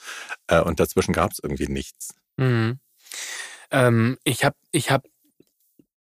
[0.48, 2.14] Äh, und dazwischen gab es irgendwie nichts.
[2.38, 2.80] Mhm.
[3.72, 5.06] Ähm, ich habe ich hab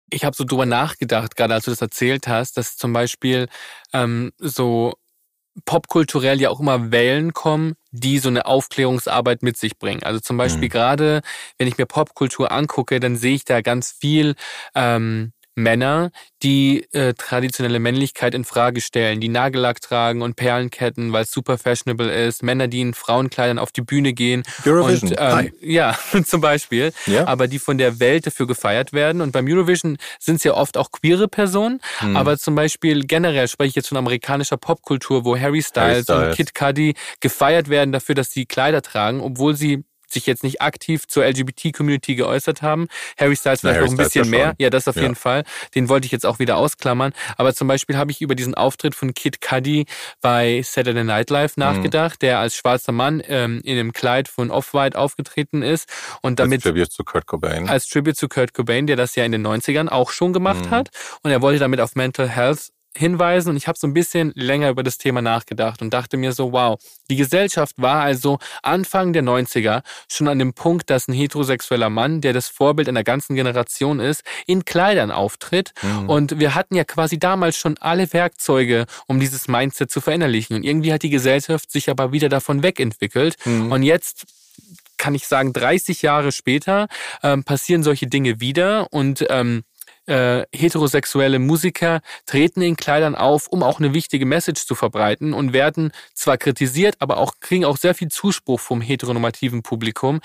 [0.10, 3.48] ich habe so drüber nachgedacht, gerade als du das erzählt hast, dass zum Beispiel
[3.94, 4.94] ähm, so
[5.66, 10.04] popkulturell ja auch immer Wellen kommen, die so eine Aufklärungsarbeit mit sich bringen.
[10.04, 10.72] Also zum Beispiel mhm.
[10.72, 11.22] gerade,
[11.58, 14.36] wenn ich mir Popkultur angucke, dann sehe ich da ganz viel
[14.76, 21.24] ähm, Männer, die äh, traditionelle Männlichkeit in Frage stellen, die Nagellack tragen und Perlenketten, weil
[21.24, 24.44] es super fashionable ist, Männer, die in Frauenkleidern auf die Bühne gehen.
[24.66, 25.12] Eurovision.
[25.12, 26.92] Und, ähm, ja, zum Beispiel.
[27.06, 27.28] Ja.
[27.28, 29.22] Aber die von der Welt dafür gefeiert werden.
[29.22, 31.80] Und beim Eurovision sind es ja oft auch queere Personen.
[32.00, 32.16] Hm.
[32.18, 36.28] Aber zum Beispiel generell spreche ich jetzt von amerikanischer Popkultur, wo Harry Styles, Harry Styles.
[36.30, 39.84] und Kid Cudi gefeiert werden dafür, dass sie Kleider tragen, obwohl sie
[40.14, 42.88] sich jetzt nicht aktiv zur LGBT-Community geäußert haben.
[43.18, 44.54] Harry Styles vielleicht noch ein bisschen mehr.
[44.58, 45.04] Ja, das auf ja.
[45.04, 45.44] jeden Fall.
[45.76, 47.14] Den wollte ich jetzt auch wieder ausklammern.
[47.38, 49.86] Aber zum Beispiel habe ich über diesen Auftritt von Kid Cudi
[50.22, 51.64] bei Saturday Night Live mhm.
[51.64, 52.26] nachgedacht, mhm.
[52.26, 55.88] der als schwarzer Mann ähm, in einem Kleid von Off-White aufgetreten ist.
[56.22, 57.70] Und damit, als Tribute zu Kurt Cobain.
[57.70, 60.72] Als Tribute zu Kurt Cobain, der das ja in den 90ern auch schon gemacht mhm.
[60.72, 60.90] hat.
[61.24, 64.70] Und er wollte damit auf Mental Health hinweisen und ich habe so ein bisschen länger
[64.70, 66.80] über das Thema nachgedacht und dachte mir so, wow,
[67.10, 72.22] die Gesellschaft war also Anfang der 90er schon an dem Punkt, dass ein heterosexueller Mann,
[72.22, 76.10] der das Vorbild einer ganzen Generation ist, in Kleidern auftritt mhm.
[76.10, 80.64] und wir hatten ja quasi damals schon alle Werkzeuge, um dieses Mindset zu verinnerlichen und
[80.64, 83.72] irgendwie hat die Gesellschaft sich aber wieder davon wegentwickelt mhm.
[83.72, 84.26] und jetzt
[84.98, 86.88] kann ich sagen, 30 Jahre später
[87.24, 89.64] ähm, passieren solche Dinge wieder und ähm,
[90.06, 95.54] äh, heterosexuelle Musiker treten in Kleidern auf, um auch eine wichtige Message zu verbreiten und
[95.54, 100.20] werden zwar kritisiert, aber auch kriegen auch sehr viel Zuspruch vom heteronormativen Publikum.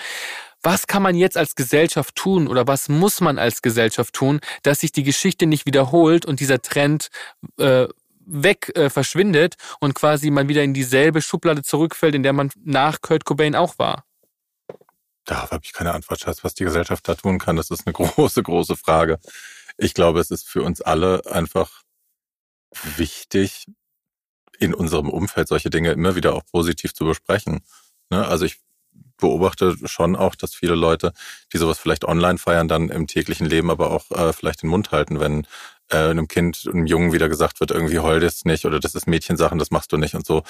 [0.61, 4.81] Was kann man jetzt als Gesellschaft tun oder was muss man als Gesellschaft tun, dass
[4.81, 7.09] sich die Geschichte nicht wiederholt und dieser Trend
[7.57, 7.87] äh,
[8.25, 12.99] weg äh, verschwindet und quasi man wieder in dieselbe Schublade zurückfällt, in der man nach
[13.01, 14.03] Kurt Cobain auch war?
[15.23, 17.55] Da habe ich keine Antwort, Schatz, was die Gesellschaft da tun kann.
[17.55, 19.19] Das ist eine große, große Frage
[19.79, 21.83] ich glaube, es ist für uns alle einfach
[22.97, 23.65] wichtig,
[24.59, 27.61] in unserem Umfeld solche Dinge immer wieder auch positiv zu besprechen.
[28.09, 28.27] Ne?
[28.27, 28.59] Also ich
[29.17, 31.13] beobachte schon auch, dass viele Leute,
[31.53, 34.91] die sowas vielleicht online feiern, dann im täglichen Leben aber auch äh, vielleicht den Mund
[34.91, 35.47] halten, wenn
[35.89, 39.07] äh, einem Kind, einem Jungen wieder gesagt wird, irgendwie heul das nicht oder das ist
[39.07, 40.43] Mädchensachen, das machst du nicht und so.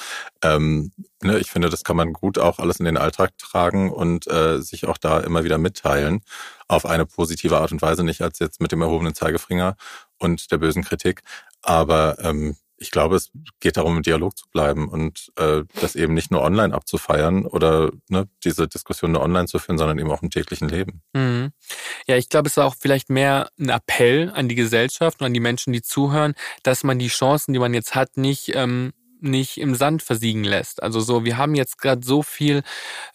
[0.43, 4.27] Ähm, ne, ich finde, das kann man gut auch alles in den Alltag tragen und
[4.27, 6.21] äh, sich auch da immer wieder mitteilen
[6.67, 9.75] auf eine positive Art und Weise, nicht als jetzt mit dem erhobenen Zeigefinger
[10.17, 11.21] und der bösen Kritik.
[11.61, 16.13] Aber ähm, ich glaube, es geht darum, im Dialog zu bleiben und äh, das eben
[16.13, 20.21] nicht nur online abzufeiern oder ne, diese Diskussion nur online zu führen, sondern eben auch
[20.21, 21.01] im täglichen Leben.
[21.13, 21.51] Mhm.
[22.07, 25.34] Ja, ich glaube, es ist auch vielleicht mehr ein Appell an die Gesellschaft und an
[25.34, 29.59] die Menschen, die zuhören, dass man die Chancen, die man jetzt hat, nicht ähm, nicht
[29.59, 30.82] im Sand versiegen lässt.
[30.84, 32.63] Also so, wir haben jetzt gerade so viel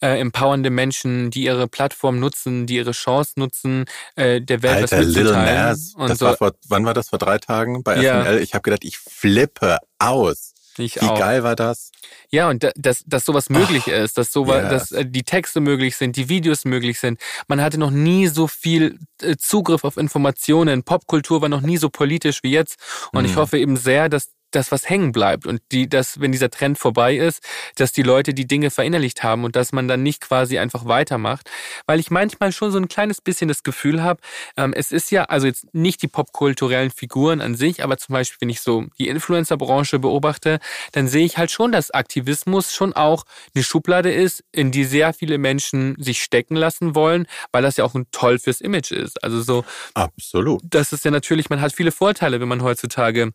[0.01, 3.85] äh, empowernde Menschen, die ihre Plattform nutzen, die ihre Chance nutzen,
[4.17, 5.27] äh, der Welt Alter, was mitzuteilen.
[5.27, 5.95] Little Nas.
[5.97, 7.09] Und das so, war vor, wann war das?
[7.09, 8.23] Vor drei Tagen bei ja.
[8.23, 8.41] FNL?
[8.41, 10.55] Ich habe gedacht, ich flippe aus.
[10.79, 11.19] Ich Wie auch.
[11.19, 11.93] geil war das?
[12.31, 14.71] Ja, und dass, dass sowas möglich oh, ist, dass sowas, yes.
[14.71, 17.21] dass äh, die Texte möglich sind, die Videos möglich sind.
[17.47, 20.83] Man hatte noch nie so viel äh, Zugriff auf Informationen.
[20.83, 22.77] Popkultur war noch nie so politisch wie jetzt.
[23.13, 23.27] Und mm.
[23.27, 23.37] ich mhm.
[23.37, 27.17] hoffe eben sehr, dass das, was hängen bleibt und die, dass, wenn dieser Trend vorbei
[27.17, 27.43] ist,
[27.77, 31.51] dass die Leute die Dinge verinnerlicht haben und dass man dann nicht quasi einfach weitermacht.
[31.87, 34.21] Weil ich manchmal schon so ein kleines bisschen das Gefühl habe,
[34.57, 38.39] ähm, es ist ja, also jetzt nicht die popkulturellen Figuren an sich, aber zum Beispiel,
[38.41, 40.59] wenn ich so die Influencer-Branche beobachte,
[40.93, 43.25] dann sehe ich halt schon, dass Aktivismus schon auch
[43.55, 47.85] eine Schublade ist, in die sehr viele Menschen sich stecken lassen wollen, weil das ja
[47.85, 49.23] auch ein toll fürs Image ist.
[49.23, 49.65] Also so.
[49.95, 50.63] Absolut.
[50.65, 53.33] Das ist ja natürlich, man hat viele Vorteile, wenn man heutzutage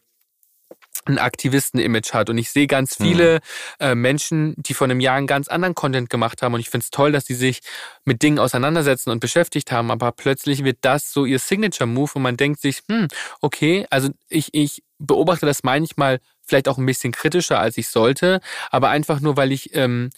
[1.10, 2.30] ein Aktivisten-Image hat.
[2.30, 3.86] Und ich sehe ganz viele mhm.
[3.86, 6.54] äh, Menschen, die vor einem Jahr einen ganz anderen Content gemacht haben.
[6.54, 7.60] Und ich finde es toll, dass sie sich
[8.06, 9.92] mit Dingen auseinandersetzen und beschäftigt haben.
[9.92, 13.08] Aber plötzlich wird das so ihr Signature-Move und man denkt sich, hm,
[13.42, 18.40] okay, also ich, ich beobachte das manchmal vielleicht auch ein bisschen kritischer, als ich sollte.
[18.72, 20.10] Aber einfach nur, weil ich, ähm,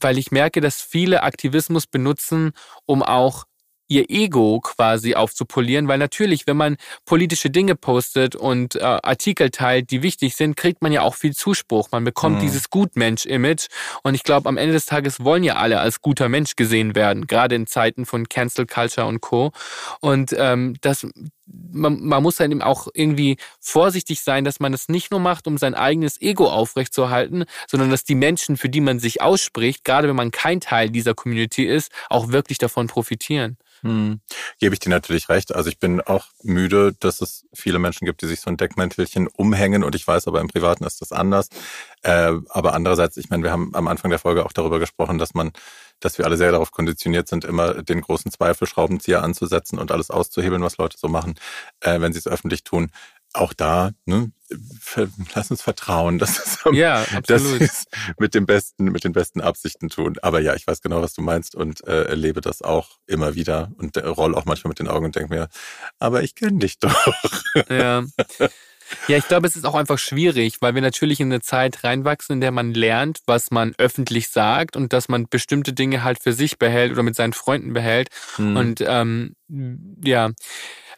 [0.00, 2.52] weil ich merke, dass viele Aktivismus benutzen,
[2.86, 3.44] um auch
[3.88, 9.90] ihr Ego quasi aufzupolieren, weil natürlich, wenn man politische Dinge postet und äh, Artikel teilt,
[9.90, 11.88] die wichtig sind, kriegt man ja auch viel Zuspruch.
[11.92, 12.40] Man bekommt mhm.
[12.40, 13.66] dieses Gutmensch-Image
[14.02, 17.26] und ich glaube, am Ende des Tages wollen ja alle als guter Mensch gesehen werden,
[17.26, 19.52] gerade in Zeiten von Cancel Culture und Co.
[20.00, 21.06] Und ähm, das
[21.46, 25.46] man, man muss dann eben auch irgendwie vorsichtig sein, dass man es nicht nur macht,
[25.46, 30.08] um sein eigenes Ego aufrechtzuerhalten, sondern dass die Menschen, für die man sich ausspricht, gerade
[30.08, 33.56] wenn man kein Teil dieser Community ist, auch wirklich davon profitieren.
[33.82, 34.20] Hm.
[34.60, 35.54] Gebe ich dir natürlich recht.
[35.54, 39.26] Also ich bin auch müde, dass es viele Menschen gibt, die sich so ein Deckmäntelchen
[39.26, 41.48] umhängen und ich weiß aber im Privaten ist das anders.
[42.02, 45.34] Äh, aber andererseits, ich meine, wir haben am Anfang der Folge auch darüber gesprochen, dass
[45.34, 45.52] man,
[46.00, 50.62] dass wir alle sehr darauf konditioniert sind, immer den großen Zweifelschraubenzieher anzusetzen und alles auszuhebeln,
[50.62, 51.34] was Leute so machen,
[51.80, 52.90] äh, wenn sie es öffentlich tun
[53.34, 54.30] auch da, ne,
[55.34, 57.88] lass uns vertrauen, dass es ja, das ist
[58.18, 60.16] mit dem besten, mit den besten Absichten tun.
[60.22, 63.72] Aber ja, ich weiß genau, was du meinst und äh, erlebe das auch immer wieder
[63.78, 65.48] und äh, roll auch manchmal mit den Augen und denke mir,
[65.98, 67.14] aber ich kenne dich doch.
[67.68, 68.04] Ja.
[69.08, 72.34] Ja, ich glaube, es ist auch einfach schwierig, weil wir natürlich in eine Zeit reinwachsen,
[72.34, 76.32] in der man lernt, was man öffentlich sagt und dass man bestimmte Dinge halt für
[76.32, 78.08] sich behält oder mit seinen Freunden behält.
[78.36, 78.56] Hm.
[78.56, 79.34] Und ähm,
[80.04, 80.30] ja,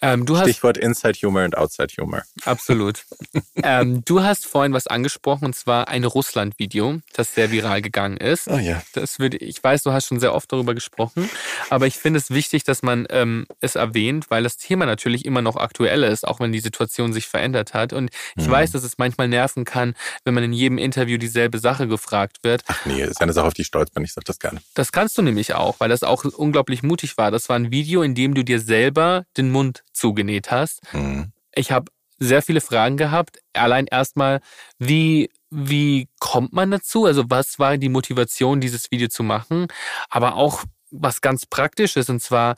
[0.04, 2.22] ähm, Stichwort hast, Inside Humor und Outside Humor.
[2.44, 3.04] Absolut.
[3.62, 8.48] ähm, du hast vorhin was angesprochen, und zwar ein Russland-Video, das sehr viral gegangen ist.
[8.48, 8.82] Oh ja.
[8.92, 11.28] Das würde, ich weiß, du hast schon sehr oft darüber gesprochen,
[11.70, 15.42] aber ich finde es wichtig, dass man ähm, es erwähnt, weil das Thema natürlich immer
[15.42, 17.92] noch aktuell ist, auch wenn die Situation sich verändert hat.
[17.92, 18.50] Und ich mhm.
[18.50, 19.94] weiß, dass es manchmal nerven kann,
[20.24, 22.62] wenn man in jedem Interview dieselbe Sache gefragt wird.
[22.66, 24.04] Ach nee, ist eine Sache, auf die ich stolz bin.
[24.04, 24.60] Ich sage das gerne.
[24.74, 27.30] Das kannst du nämlich auch, weil das auch unglaublich mutig war.
[27.30, 30.82] Das war ein Video, in dem du dir selber den Mund zugenäht hast.
[30.92, 31.32] Mhm.
[31.54, 33.38] Ich habe sehr viele Fragen gehabt.
[33.52, 34.40] Allein erstmal,
[34.78, 37.06] wie, wie kommt man dazu?
[37.06, 39.68] Also was war die Motivation, dieses Video zu machen?
[40.08, 42.56] Aber auch was ganz praktisch ist, und zwar,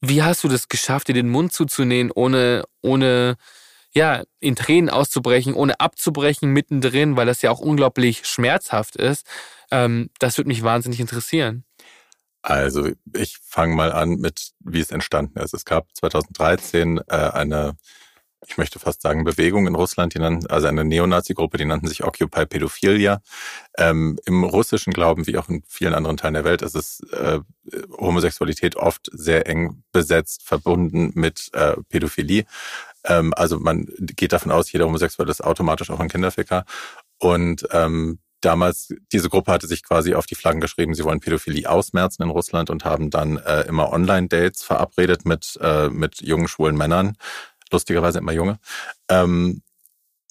[0.00, 3.36] wie hast du das geschafft, dir den Mund zuzunähen, ohne, ohne,
[3.92, 9.26] ja, in Tränen auszubrechen, ohne abzubrechen mittendrin, weil das ja auch unglaublich schmerzhaft ist.
[9.70, 11.64] Ähm, das würde mich wahnsinnig interessieren.
[12.42, 15.54] Also ich fange mal an mit, wie es entstanden ist.
[15.54, 17.76] Es gab 2013 äh, eine,
[18.44, 22.02] ich möchte fast sagen, Bewegung in Russland, die nannten, also eine Neonazi-Gruppe, die nannten sich
[22.02, 23.22] Occupy Pädophilia.
[23.78, 27.38] Ähm, Im russischen Glauben, wie auch in vielen anderen Teilen der Welt, ist es äh,
[27.96, 32.44] Homosexualität oft sehr eng besetzt, verbunden mit äh, Pädophilie.
[33.04, 36.64] Ähm, also man geht davon aus, jeder Homosexuelle ist automatisch auch ein Kinderficker.
[37.18, 41.68] Und ähm, damals, diese Gruppe hatte sich quasi auf die Flaggen geschrieben, sie wollen Pädophilie
[41.68, 46.76] ausmerzen in Russland und haben dann äh, immer Online-Dates verabredet mit, äh, mit jungen, schwulen
[46.76, 47.16] Männern.
[47.70, 48.58] Lustigerweise immer junge.
[49.08, 49.62] Ähm,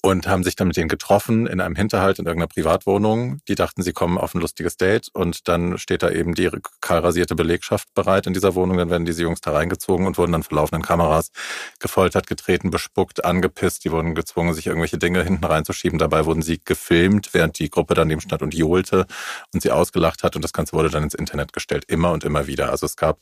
[0.02, 3.38] und haben sich dann mit denen getroffen in einem Hinterhalt in irgendeiner Privatwohnung.
[3.46, 6.50] Die dachten, sie kommen auf ein lustiges Date und dann steht da eben die
[6.80, 8.76] kahlrasierte Belegschaft bereit in dieser Wohnung.
[8.76, 11.30] Dann werden diese Jungs da reingezogen und wurden dann vor laufenden Kameras
[11.78, 13.84] gefoltert, getreten, bespuckt, angepisst.
[13.84, 16.00] Die wurden gezwungen, sich irgendwelche Dinge hinten reinzuschieben.
[16.00, 19.06] Dabei wurden sie gefilmt, während die Gruppe daneben stand und johlte
[19.54, 20.34] und sie ausgelacht hat.
[20.34, 22.70] Und das Ganze wurde dann ins Internet gestellt, immer und immer wieder.
[22.70, 23.20] Also es gab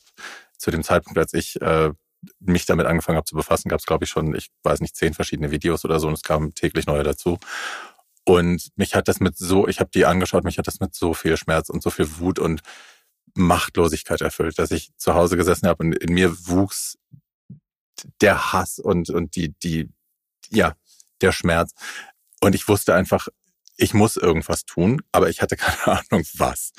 [0.57, 1.91] zu dem Zeitpunkt, als ich äh,
[2.39, 5.13] mich damit angefangen habe zu befassen, gab es, glaube ich, schon, ich weiß nicht, zehn
[5.13, 7.39] verschiedene Videos oder so und es kamen täglich neue dazu.
[8.23, 11.13] Und mich hat das mit so, ich habe die angeschaut, mich hat das mit so
[11.13, 12.61] viel Schmerz und so viel Wut und
[13.33, 16.97] Machtlosigkeit erfüllt, dass ich zu Hause gesessen habe und in mir wuchs
[18.19, 19.89] der Hass und, und die, die,
[20.49, 20.75] ja,
[21.21, 21.73] der Schmerz.
[22.41, 23.27] Und ich wusste einfach,
[23.77, 26.73] ich muss irgendwas tun, aber ich hatte keine Ahnung was.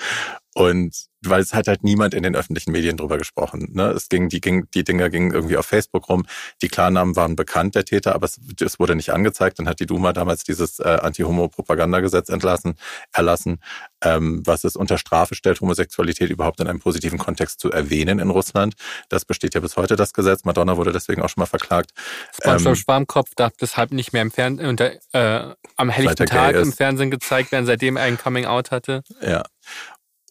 [0.54, 3.68] Und weil es hat halt niemand in den öffentlichen Medien drüber gesprochen.
[3.72, 3.90] Ne?
[3.90, 6.26] Es ging, die, ging, die Dinger gingen irgendwie auf Facebook rum.
[6.62, 9.58] Die Klarnamen waren bekannt, der Täter, aber es, es wurde nicht angezeigt.
[9.58, 12.74] Dann hat die Duma damals dieses äh, Anti-Homo-Propagandagesetz entlassen,
[13.12, 13.60] erlassen,
[14.02, 18.30] ähm, was es unter Strafe stellt, Homosexualität überhaupt in einem positiven Kontext zu erwähnen in
[18.30, 18.74] Russland.
[19.08, 20.44] Das besteht ja bis heute, das Gesetz.
[20.44, 21.92] Madonna wurde deswegen auch schon mal verklagt.
[22.34, 26.72] SpongeBob ähm, Schwarmkopf darf deshalb nicht mehr im Fernsehen, unter, äh, am helllichten Tag im
[26.72, 29.02] Fernsehen gezeigt werden, seitdem er ein Coming-out hatte.
[29.20, 29.44] Ja.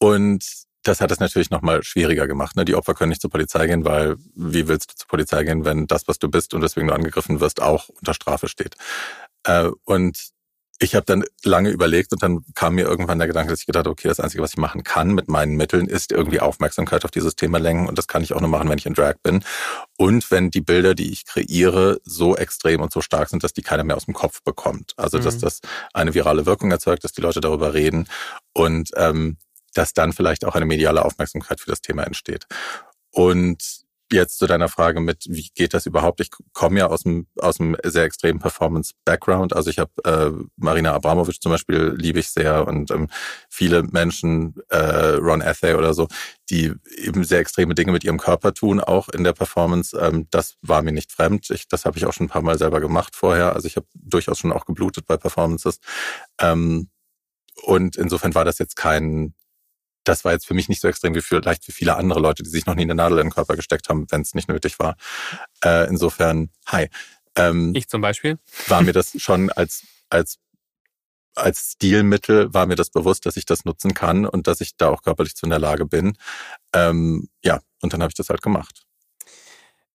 [0.01, 0.43] Und
[0.81, 2.55] das hat es natürlich nochmal schwieriger gemacht.
[2.55, 2.65] Ne?
[2.65, 5.85] Die Opfer können nicht zur Polizei gehen, weil wie willst du zur Polizei gehen, wenn
[5.85, 8.75] das, was du bist und deswegen du angegriffen wirst, auch unter Strafe steht.
[9.43, 10.31] Äh, und
[10.79, 13.85] ich habe dann lange überlegt und dann kam mir irgendwann der Gedanke, dass ich gedacht
[13.85, 17.35] okay, das Einzige, was ich machen kann mit meinen Mitteln, ist irgendwie Aufmerksamkeit auf dieses
[17.35, 19.43] Thema lenken und das kann ich auch nur machen, wenn ich in Drag bin.
[19.97, 23.61] Und wenn die Bilder, die ich kreiere, so extrem und so stark sind, dass die
[23.61, 24.93] keiner mehr aus dem Kopf bekommt.
[24.97, 25.41] Also dass mhm.
[25.41, 25.59] das
[25.93, 28.07] eine virale Wirkung erzeugt, dass die Leute darüber reden
[28.53, 29.37] und ähm,
[29.73, 32.45] dass dann vielleicht auch eine mediale Aufmerksamkeit für das Thema entsteht.
[33.11, 36.19] Und jetzt zu deiner Frage mit, wie geht das überhaupt?
[36.19, 39.55] Ich komme ja aus dem, aus dem sehr extremen Performance-Background.
[39.55, 43.07] Also ich habe äh, Marina Abramovic zum Beispiel, liebe ich sehr und ähm,
[43.49, 46.07] viele Menschen, äh, Ron Athay oder so,
[46.49, 49.97] die eben sehr extreme Dinge mit ihrem Körper tun, auch in der Performance.
[49.97, 51.49] Ähm, das war mir nicht fremd.
[51.49, 53.53] Ich, das habe ich auch schon ein paar Mal selber gemacht vorher.
[53.53, 55.79] Also ich habe durchaus schon auch geblutet bei Performances.
[56.39, 56.89] Ähm,
[57.63, 59.33] und insofern war das jetzt kein
[60.03, 62.49] das war jetzt für mich nicht so extrem wie vielleicht für viele andere Leute, die
[62.49, 64.95] sich noch nie eine Nadel in den Körper gesteckt haben, wenn es nicht nötig war.
[65.63, 66.89] Äh, insofern, hi.
[67.35, 68.39] Ähm, ich zum Beispiel.
[68.67, 70.37] War mir das schon als, als,
[71.35, 74.89] als Stilmittel, war mir das bewusst, dass ich das nutzen kann und dass ich da
[74.89, 76.17] auch körperlich zu in der Lage bin.
[76.73, 78.83] Ähm, ja, und dann habe ich das halt gemacht.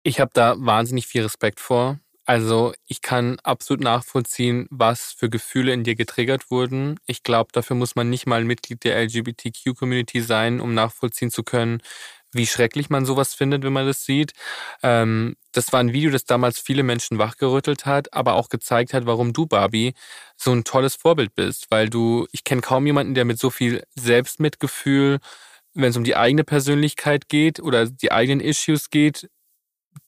[0.02, 1.98] Ich habe da wahnsinnig viel Respekt vor.
[2.28, 6.98] Also ich kann absolut nachvollziehen, was für Gefühle in dir getriggert wurden.
[7.06, 11.80] Ich glaube, dafür muss man nicht mal Mitglied der LGBTQ-Community sein, um nachvollziehen zu können,
[12.32, 14.32] wie schrecklich man sowas findet, wenn man das sieht.
[14.82, 19.06] Ähm, das war ein Video, das damals viele Menschen wachgerüttelt hat, aber auch gezeigt hat,
[19.06, 19.94] warum du, Barbie,
[20.36, 21.66] so ein tolles Vorbild bist.
[21.70, 25.20] Weil du, ich kenne kaum jemanden, der mit so viel Selbstmitgefühl,
[25.74, 29.28] wenn es um die eigene Persönlichkeit geht oder die eigenen Issues geht,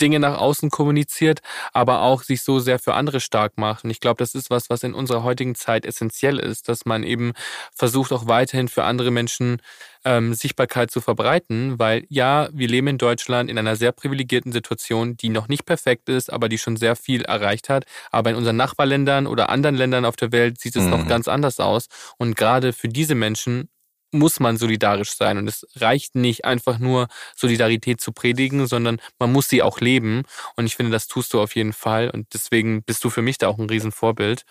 [0.01, 1.41] Dinge nach außen kommuniziert,
[1.73, 3.85] aber auch sich so sehr für andere stark macht.
[3.85, 7.03] Und ich glaube, das ist was, was in unserer heutigen Zeit essentiell ist, dass man
[7.03, 7.33] eben
[7.75, 9.61] versucht, auch weiterhin für andere Menschen
[10.05, 15.17] ähm, Sichtbarkeit zu verbreiten, weil ja, wir leben in Deutschland in einer sehr privilegierten Situation,
[15.17, 17.85] die noch nicht perfekt ist, aber die schon sehr viel erreicht hat.
[18.11, 20.91] Aber in unseren Nachbarländern oder anderen Ländern auf der Welt sieht es mhm.
[20.91, 21.89] noch ganz anders aus.
[22.17, 23.69] Und gerade für diese Menschen
[24.13, 25.39] muss man solidarisch sein.
[25.39, 30.23] Und es reicht nicht einfach nur Solidarität zu predigen, sondern man muss sie auch leben.
[30.57, 32.11] Und ich finde, das tust du auf jeden Fall.
[32.11, 34.45] Und deswegen bist du für mich da auch ein Riesenvorbild.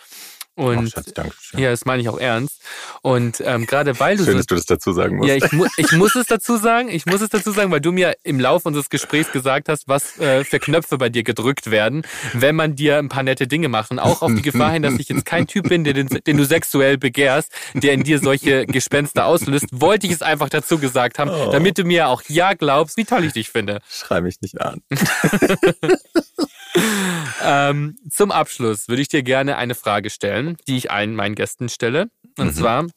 [0.58, 1.14] Und oh, Schatz,
[1.56, 2.64] ja, das meine ich auch ernst.
[3.04, 5.30] Und ähm, gerade weil du Schön, so, dass du das dazu sagen musst.
[5.30, 6.90] Ja, ich, mu ich muss es dazu sagen.
[6.90, 10.18] Ich muss es dazu sagen, weil du mir im Laufe unseres Gesprächs gesagt hast, was
[10.18, 12.02] äh, für Knöpfe bei dir gedrückt werden,
[12.34, 13.92] wenn man dir ein paar nette Dinge macht.
[13.92, 16.38] Und auch auf die Gefahr hin, dass ich jetzt kein Typ bin, der den, den
[16.38, 21.20] du sexuell begehrst, der in dir solche Gespenster auslöst, wollte ich es einfach dazu gesagt
[21.20, 21.52] haben, oh.
[21.52, 23.80] damit du mir auch ja glaubst, wie toll ich dich finde.
[23.88, 24.82] Schrei mich nicht an.
[27.44, 31.70] ähm, zum Abschluss würde ich dir gerne eine Frage stellen, die ich allen meinen Gästen
[31.70, 32.10] stelle.
[32.38, 32.54] Und mhm.
[32.54, 32.88] zwar,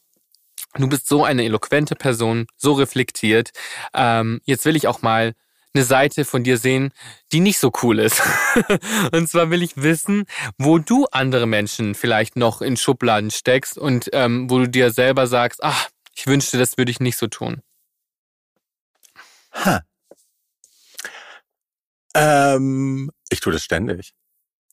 [0.75, 3.51] du bist so eine eloquente Person, so reflektiert.
[3.95, 5.35] Ähm, jetzt will ich auch mal
[5.73, 6.93] eine Seite von dir sehen,
[7.33, 8.23] die nicht so cool ist.
[9.13, 10.25] und zwar will ich wissen,
[10.59, 15.27] wo du andere Menschen vielleicht noch in Schubladen steckst und ähm, wo du dir selber
[15.27, 17.63] sagst, ach, ich wünschte, das würde ich nicht so tun.
[19.53, 19.83] Ha.
[22.15, 24.13] Ähm, ich tue das ständig.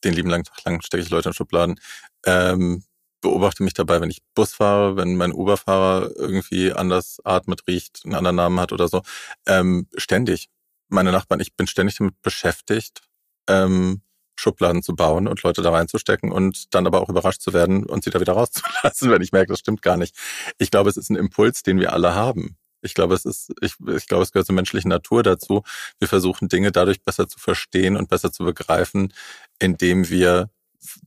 [0.04, 1.80] Den lieben langen Tag lang stecke ich Leute in Schubladen.
[2.26, 2.84] Ähm,
[3.20, 8.14] beobachte mich dabei, wenn ich Bus fahre, wenn mein Uberfahrer irgendwie anders atmet, riecht, einen
[8.14, 9.02] anderen Namen hat oder so.
[9.46, 10.48] Ähm, ständig.
[10.88, 13.02] Meine Nachbarn, ich bin ständig damit beschäftigt,
[13.48, 14.02] ähm,
[14.36, 18.04] Schubladen zu bauen und Leute da reinzustecken und dann aber auch überrascht zu werden und
[18.04, 20.16] sie da wieder rauszulassen, wenn ich merke, das stimmt gar nicht.
[20.58, 22.56] Ich glaube, es ist ein Impuls, den wir alle haben.
[22.82, 25.62] Ich glaube, es ist, ich, ich glaube, es gehört zur menschlichen Natur dazu.
[25.98, 29.12] Wir versuchen Dinge dadurch besser zu verstehen und besser zu begreifen,
[29.58, 30.50] indem wir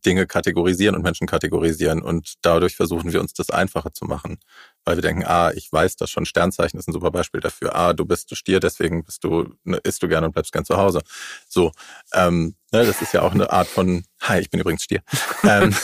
[0.05, 2.01] Dinge kategorisieren und Menschen kategorisieren.
[2.01, 4.39] Und dadurch versuchen wir uns das einfacher zu machen.
[4.85, 7.75] Weil wir denken, ah, ich weiß das schon, Sternzeichen ist ein super Beispiel dafür.
[7.75, 10.77] Ah, du bist Stier, deswegen bist du, ne, isst du gerne und bleibst gern zu
[10.77, 11.01] Hause.
[11.47, 11.71] So,
[12.13, 15.01] ähm, ne, das ist ja auch eine Art von, hi, ich bin übrigens Stier.
[15.43, 15.69] ähm,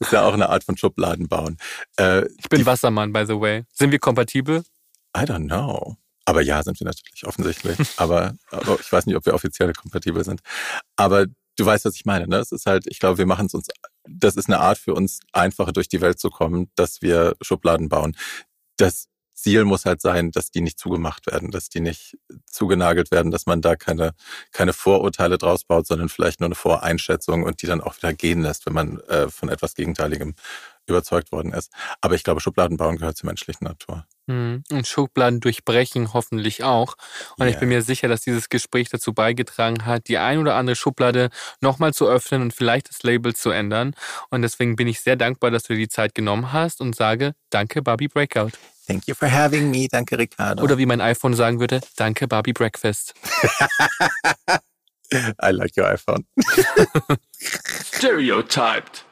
[0.00, 1.56] ist ja auch eine Art von Schubladen bauen.
[1.98, 3.64] Äh, ich bin die, Wassermann, by the way.
[3.72, 4.64] Sind wir kompatibel?
[5.16, 5.96] I don't know.
[6.24, 7.78] Aber ja, sind wir natürlich offensichtlich.
[7.96, 10.40] aber, aber ich weiß nicht, ob wir offiziell kompatibel sind.
[10.96, 11.26] Aber
[11.58, 12.26] du weißt, was ich meine.
[12.26, 12.36] Ne?
[12.36, 13.68] Es ist halt, ich glaube, wir machen es uns,
[14.08, 17.88] das ist eine Art für uns, einfacher durch die Welt zu kommen, dass wir Schubladen
[17.88, 18.16] bauen.
[18.76, 23.30] Das Ziel muss halt sein, dass die nicht zugemacht werden, dass die nicht zugenagelt werden,
[23.30, 24.12] dass man da keine,
[24.50, 28.42] keine Vorurteile draus baut, sondern vielleicht nur eine Voreinschätzung und die dann auch wieder gehen
[28.42, 30.34] lässt, wenn man äh, von etwas Gegenteiligem
[30.88, 31.72] überzeugt worden ist.
[32.00, 34.06] Aber ich glaube, Schubladen bauen gehört zur menschlichen Natur.
[34.26, 34.62] Mhm.
[34.70, 36.96] Und Schubladen durchbrechen hoffentlich auch.
[37.38, 37.54] Und yeah.
[37.54, 41.30] ich bin mir sicher, dass dieses Gespräch dazu beigetragen hat, die ein oder andere Schublade
[41.60, 43.94] nochmal zu öffnen und vielleicht das Label zu ändern.
[44.30, 47.32] Und deswegen bin ich sehr dankbar, dass du dir die Zeit genommen hast und sage,
[47.50, 48.52] danke Barbie Breakout.
[48.86, 49.86] Thank you for having me.
[49.90, 50.62] Danke, Ricardo.
[50.62, 53.14] Oder wie mein iPhone sagen würde, danke Barbie Breakfast.
[55.12, 56.26] I like your iPhone.
[57.92, 59.04] Stereotyped.